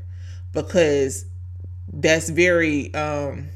[0.53, 1.25] because
[1.93, 3.49] that's very um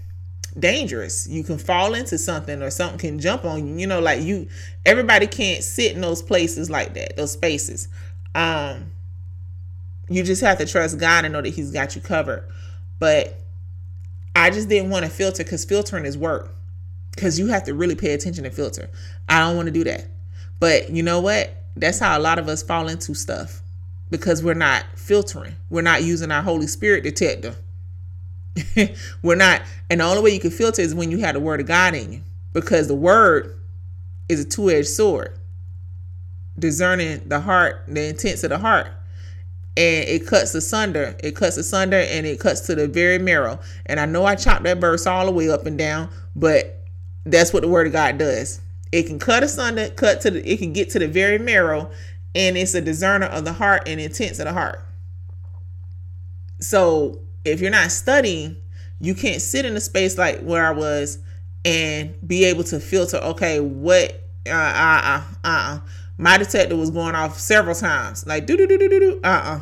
[0.59, 1.29] dangerous.
[1.29, 3.77] You can fall into something or something can jump on you.
[3.77, 4.49] You know, like you
[4.87, 7.89] everybody can't sit in those places like that, those spaces.
[8.35, 8.92] Um
[10.09, 12.45] you just have to trust God and know that He's got you covered.
[12.99, 13.39] But
[14.35, 16.55] I just didn't want to filter because filtering is work.
[17.15, 18.89] Because you have to really pay attention to filter.
[19.29, 20.07] I don't want to do that.
[20.61, 21.55] But you know what?
[21.77, 23.61] That's how a lot of us fall into stuff
[24.11, 25.57] because we're not filtering.
[25.71, 27.57] We're not using our Holy Spirit detector.
[29.23, 31.61] we're not, and the only way you can filter is when you have the Word
[31.61, 32.21] of God in you
[32.53, 33.59] because the Word
[34.29, 35.39] is a two edged sword,
[36.59, 38.89] discerning the heart, the intents of the heart.
[39.77, 41.17] And it cuts asunder.
[41.23, 43.59] It cuts asunder and it cuts to the very marrow.
[43.87, 46.85] And I know I chopped that verse all the way up and down, but
[47.25, 48.61] that's what the Word of God does.
[48.91, 51.91] It can cut asunder, cut to the, it can get to the very marrow,
[52.35, 54.85] and it's a discerner of the heart and intents of the heart.
[56.61, 58.57] So if you're not studying,
[59.01, 61.19] you can't sit in a space like where I was
[61.65, 63.17] and be able to filter.
[63.17, 64.19] Okay, what?
[64.47, 65.81] Uh, uh, uh, uh.
[66.19, 69.21] My detector was going off several times, like do do do do do do.
[69.25, 69.61] Uh, uh.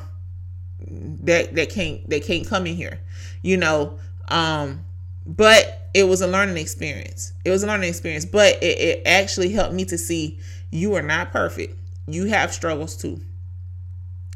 [1.22, 3.00] That that can't that can't come in here,
[3.42, 3.98] you know.
[4.28, 4.84] Um,
[5.26, 7.32] but it was a learning experience.
[7.44, 10.38] It was a learning experience, but it, it actually helped me to see
[10.70, 11.76] you are not perfect.
[12.06, 13.20] You have struggles too.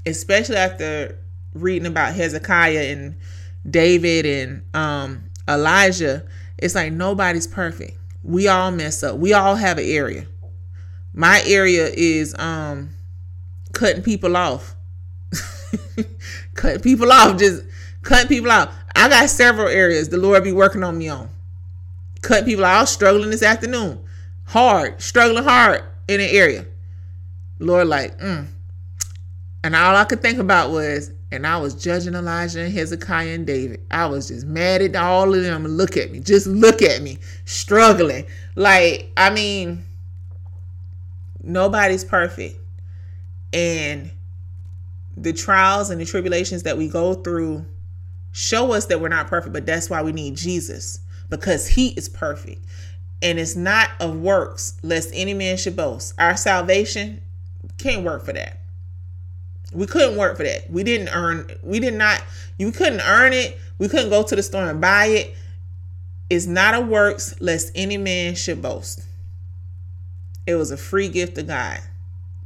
[0.07, 1.19] Especially after
[1.55, 3.17] reading about Hezekiah and
[3.69, 6.25] David and um, Elijah,
[6.59, 7.97] it's like nobody's perfect.
[8.23, 9.17] We all mess up.
[9.17, 10.27] We all have an area.
[11.15, 12.91] My area is um,
[13.73, 14.75] cutting people off.
[16.55, 17.63] cutting people off, just
[18.03, 18.75] cutting people off.
[18.97, 21.29] I got several areas the Lord be working on me on.
[22.21, 22.89] cutting people out.
[22.89, 24.05] Struggling this afternoon.
[24.47, 25.01] Hard.
[25.01, 26.67] Struggling hard in an area.
[27.61, 28.47] Lord, like, mm.
[29.63, 33.47] And all I could think about was, and I was judging Elijah and Hezekiah and
[33.47, 33.81] David.
[33.91, 35.67] I was just mad at all of them.
[35.67, 36.21] Look at me.
[36.21, 37.19] Just look at me.
[37.45, 38.27] Struggling.
[38.57, 39.85] Like, I mean,
[41.45, 42.59] nobody's perfect.
[43.53, 44.11] And
[45.17, 47.67] the trials and the tribulations that we go through
[48.33, 50.99] show us that we're not perfect, but that's why we need Jesus
[51.31, 52.65] because he is perfect.
[53.23, 56.15] And it's not of works, lest any man should boast.
[56.19, 57.23] Our salvation
[57.79, 58.61] can't work for that.
[59.73, 60.71] We couldn't work for that.
[60.71, 62.23] We didn't earn, we did not,
[62.59, 63.59] you couldn't earn it.
[63.79, 65.35] We couldn't go to the store and buy it.
[66.31, 69.03] It's not of works, lest any man should boast.
[70.47, 71.81] It was a free gift of God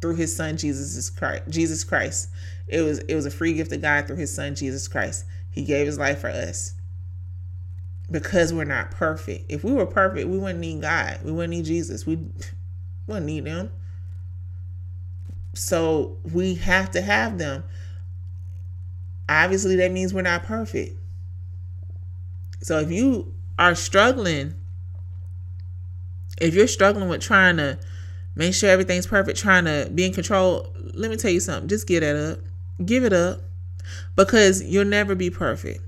[0.01, 1.43] through his son Jesus Christ.
[1.49, 2.31] Jesus Christ.
[2.69, 5.25] It was it was a free gift of God through his son Jesus Christ.
[5.51, 6.75] He gave his life for us
[8.11, 9.51] because we're not perfect.
[9.51, 11.21] If we were perfect, we wouldn't need God.
[11.25, 12.07] We wouldn't need Jesus.
[12.07, 12.19] We
[13.07, 13.71] wouldn't need them.
[15.55, 17.65] So we have to have them.
[19.29, 20.97] Obviously, that means we're not perfect.
[22.63, 24.55] So if you are struggling,
[26.41, 27.79] if you're struggling with trying to
[28.35, 31.69] make sure everything's perfect, trying to be in control, let me tell you something.
[31.69, 32.39] Just give that up.
[32.85, 33.41] Give it up
[34.17, 35.81] because you'll never be perfect.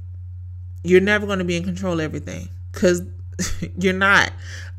[0.82, 3.03] You're never going to be in control of everything because
[3.78, 4.32] you're not.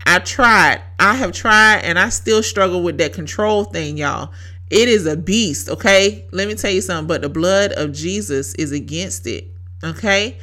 [0.06, 0.82] I tried.
[1.00, 4.32] I have tried and I still struggle with that control thing, y'all.
[4.70, 6.26] It is a beast, okay?
[6.32, 9.48] Let me tell you something, but the blood of Jesus is against it,
[9.84, 10.38] okay?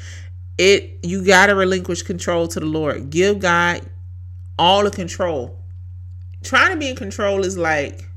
[0.58, 3.10] It you got to relinquish control to the Lord.
[3.10, 3.80] Give God
[4.58, 5.58] all the control.
[6.42, 8.08] Trying to be in control is like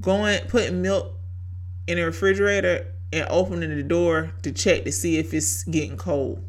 [0.00, 1.18] going putting milk
[1.86, 6.44] in a refrigerator and opening the door to check to see if it's getting cold.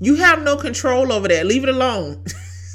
[0.00, 1.46] You have no control over that.
[1.46, 2.24] Leave it alone.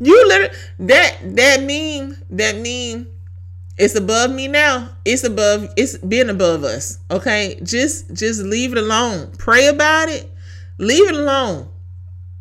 [0.00, 3.08] you literally that that meme that meme
[3.76, 4.90] it's above me now.
[5.04, 6.98] It's above it's been above us.
[7.10, 7.58] Okay?
[7.62, 9.32] Just just leave it alone.
[9.38, 10.30] Pray about it.
[10.78, 11.68] Leave it alone.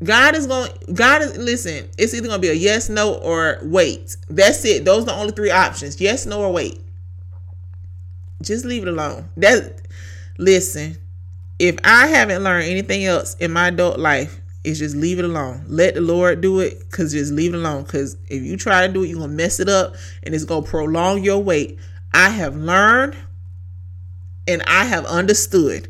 [0.04, 3.60] God is going God is listen, it's either going to be a yes, no or
[3.64, 4.16] wait.
[4.30, 4.86] That's it.
[4.86, 6.00] Those are the only three options.
[6.02, 6.80] Yes, no or wait.
[8.42, 9.30] Just leave it alone.
[9.38, 9.82] That
[10.38, 10.98] listen,
[11.60, 15.64] if I haven't learned anything else in my adult life, is just leave it alone.
[15.68, 17.84] Let the Lord do it because just leave it alone.
[17.84, 20.62] Because if you try to do it, you're to mess it up and it's to
[20.62, 21.80] prolong your wait.
[22.14, 23.18] I have learned
[24.48, 25.90] and I have understood.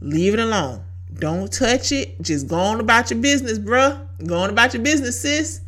[0.00, 0.84] Leave it alone.
[1.18, 2.20] Don't touch it.
[2.22, 4.00] Just go on about your business, bruh.
[4.26, 5.60] Go on about your business, sis.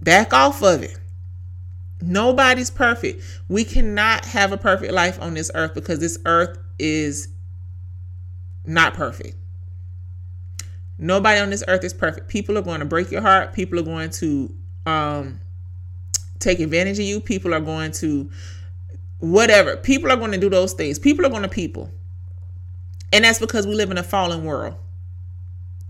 [0.00, 0.98] Back off of it.
[2.00, 3.22] Nobody's perfect.
[3.48, 7.28] We cannot have a perfect life on this earth because this earth is
[8.66, 9.36] not perfect.
[10.98, 12.28] Nobody on this earth is perfect.
[12.28, 13.52] People are going to break your heart.
[13.52, 14.54] People are going to
[14.86, 15.40] um,
[16.38, 17.20] take advantage of you.
[17.20, 18.30] People are going to
[19.18, 19.76] whatever.
[19.76, 20.98] People are going to do those things.
[20.98, 21.90] People are going to people.
[23.12, 24.76] And that's because we live in a fallen world.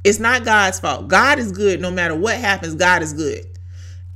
[0.05, 1.09] It's not God's fault.
[1.09, 2.75] God is good no matter what happens.
[2.75, 3.47] God is good.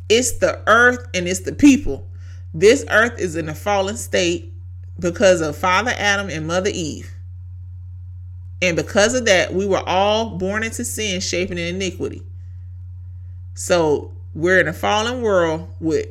[0.08, 2.06] It's the earth and it's the people.
[2.52, 4.52] This earth is in a fallen state
[4.98, 7.12] because of Father Adam and Mother Eve.
[8.62, 12.22] And because of that, we were all born into sin, shaping in iniquity.
[13.54, 16.08] So we're in a fallen world with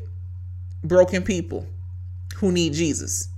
[0.84, 1.68] broken people
[2.38, 3.30] who need Jesus.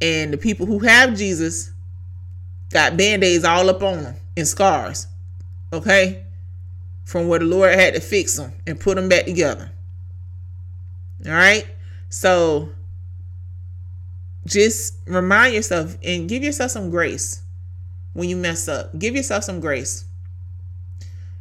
[0.00, 1.72] And the people who have Jesus
[2.72, 5.06] got band aids all up on them and scars.
[5.72, 6.24] Okay?
[7.04, 9.70] From where the Lord had to fix them and put them back together.
[11.26, 11.66] All right?
[12.08, 12.70] So
[14.46, 17.42] just remind yourself and give yourself some grace
[18.12, 18.98] when you mess up.
[18.98, 20.04] Give yourself some grace.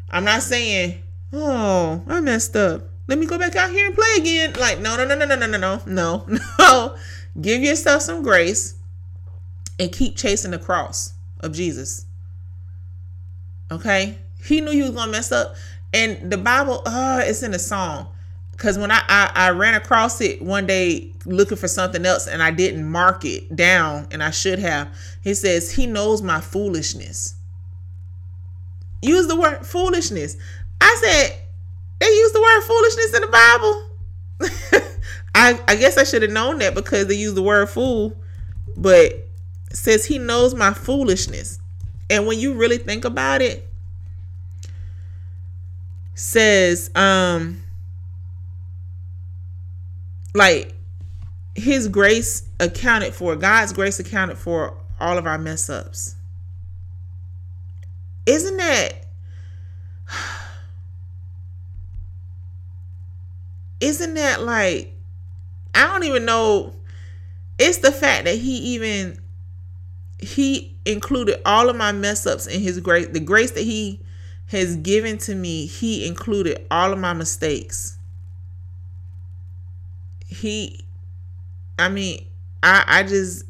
[0.10, 1.02] I'm not saying,
[1.34, 2.90] oh, I messed up.
[3.08, 4.54] Let me go back out here and play again.
[4.60, 6.98] Like, no, no, no, no, no, no, no, no, no.
[7.42, 8.76] Give yourself some grace
[9.80, 12.06] and keep chasing the cross of Jesus.
[13.70, 14.18] Okay?
[14.44, 15.56] He knew he was gonna mess up.
[15.94, 18.08] And the Bible, uh, it's in a song
[18.52, 22.42] because when I, I, I ran across it one day looking for something else and
[22.42, 24.96] I didn't mark it down and I should have.
[25.22, 27.36] He says he knows my foolishness.
[29.02, 30.38] Use the word foolishness.
[30.80, 31.39] I said
[32.00, 34.88] they use the word foolishness in the Bible.
[35.36, 38.16] I I guess I should have known that because they use the word fool,
[38.78, 39.20] but
[39.76, 41.59] says he knows my foolishness.
[42.09, 43.67] And when you really think about it,
[46.13, 47.63] says um
[50.36, 50.74] like
[51.55, 56.15] his grace accounted for God's grace accounted for all of our mess ups.
[58.26, 59.05] Isn't that
[63.80, 64.93] isn't that like
[65.74, 66.76] I don't even know
[67.57, 69.20] it's the fact that he even
[70.22, 73.99] he included all of my mess ups in his grace the grace that he
[74.47, 77.97] has given to me he included all of my mistakes
[80.28, 80.86] he
[81.82, 82.26] I mean,
[82.61, 83.43] I I just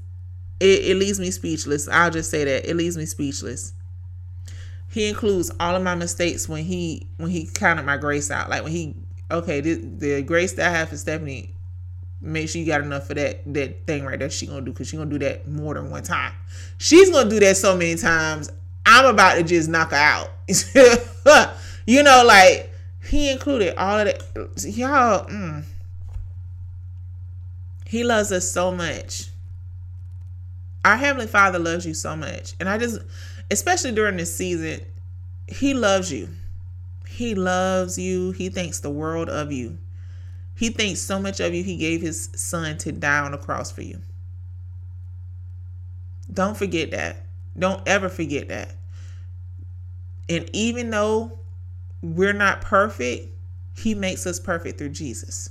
[0.59, 1.87] it, it leaves me speechless.
[1.87, 2.69] I'll just say that.
[2.69, 3.73] It leaves me speechless.
[4.89, 8.49] He includes all of my mistakes when he when he counted my grace out.
[8.49, 8.95] Like when he
[9.29, 11.53] okay, the, the grace that I have for Stephanie,
[12.21, 14.29] make sure you got enough for that that thing right there.
[14.29, 16.33] She gonna do because she gonna do that more than one time.
[16.77, 18.49] She's gonna do that so many times.
[18.85, 20.29] I'm about to just knock her out.
[21.85, 22.71] you know, like
[23.09, 24.21] he included all of that.
[24.65, 25.27] Y'all.
[25.27, 25.63] Mm,
[27.85, 29.27] he loves us so much.
[30.85, 32.53] Our Heavenly Father loves you so much.
[32.59, 32.99] And I just,
[33.51, 34.79] especially during this season,
[35.47, 36.29] He loves you.
[37.07, 38.31] He loves you.
[38.31, 39.77] He thinks the world of you.
[40.55, 43.71] He thinks so much of you, He gave His Son to die on the cross
[43.71, 44.01] for you.
[46.33, 47.25] Don't forget that.
[47.57, 48.73] Don't ever forget that.
[50.29, 51.39] And even though
[52.01, 53.29] we're not perfect,
[53.77, 55.49] He makes us perfect through Jesus.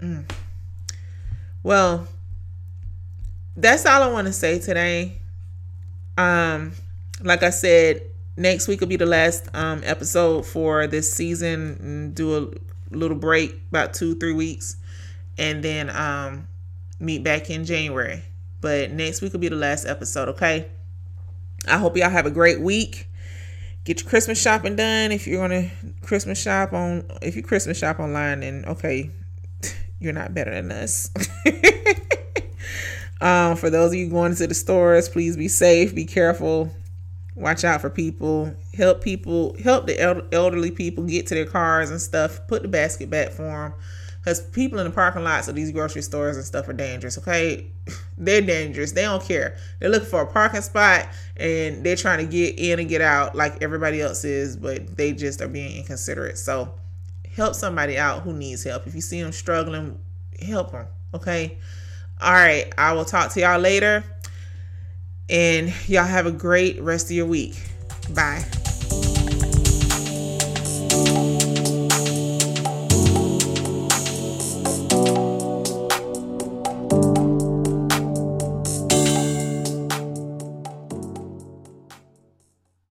[0.00, 0.28] Mm.
[1.62, 2.08] Well,
[3.56, 5.18] that's all I want to say today.
[6.18, 6.72] Um,
[7.22, 8.02] like I said,
[8.36, 12.12] next week will be the last um episode for this season.
[12.14, 14.76] Do a little break, about two, three weeks,
[15.38, 16.48] and then um
[17.00, 18.22] meet back in January.
[18.60, 20.68] But next week will be the last episode, okay?
[21.66, 23.08] I hope y'all have a great week.
[23.84, 25.10] Get your Christmas shopping done.
[25.10, 25.70] If you're gonna
[26.02, 29.10] Christmas shop on if you Christmas shop online, then okay,
[29.98, 31.10] you're not better than us.
[33.20, 36.70] um, for those of you going to the stores, please be safe, be careful,
[37.34, 42.00] watch out for people, help people, help the elderly people get to their cars and
[42.00, 42.46] stuff.
[42.48, 43.74] Put the basket back for them.
[44.22, 47.66] Because people in the parking lots of these grocery stores and stuff are dangerous, okay?
[48.18, 48.92] They're dangerous.
[48.92, 49.56] They don't care.
[49.80, 53.34] They're looking for a parking spot and they're trying to get in and get out
[53.34, 56.38] like everybody else is, but they just are being inconsiderate.
[56.38, 56.72] So
[57.34, 58.86] help somebody out who needs help.
[58.86, 59.98] If you see them struggling,
[60.40, 60.86] help them.
[61.14, 61.58] Okay.
[62.20, 62.72] All right.
[62.78, 64.04] I will talk to y'all later.
[65.28, 67.56] And y'all have a great rest of your week.
[68.14, 68.44] Bye.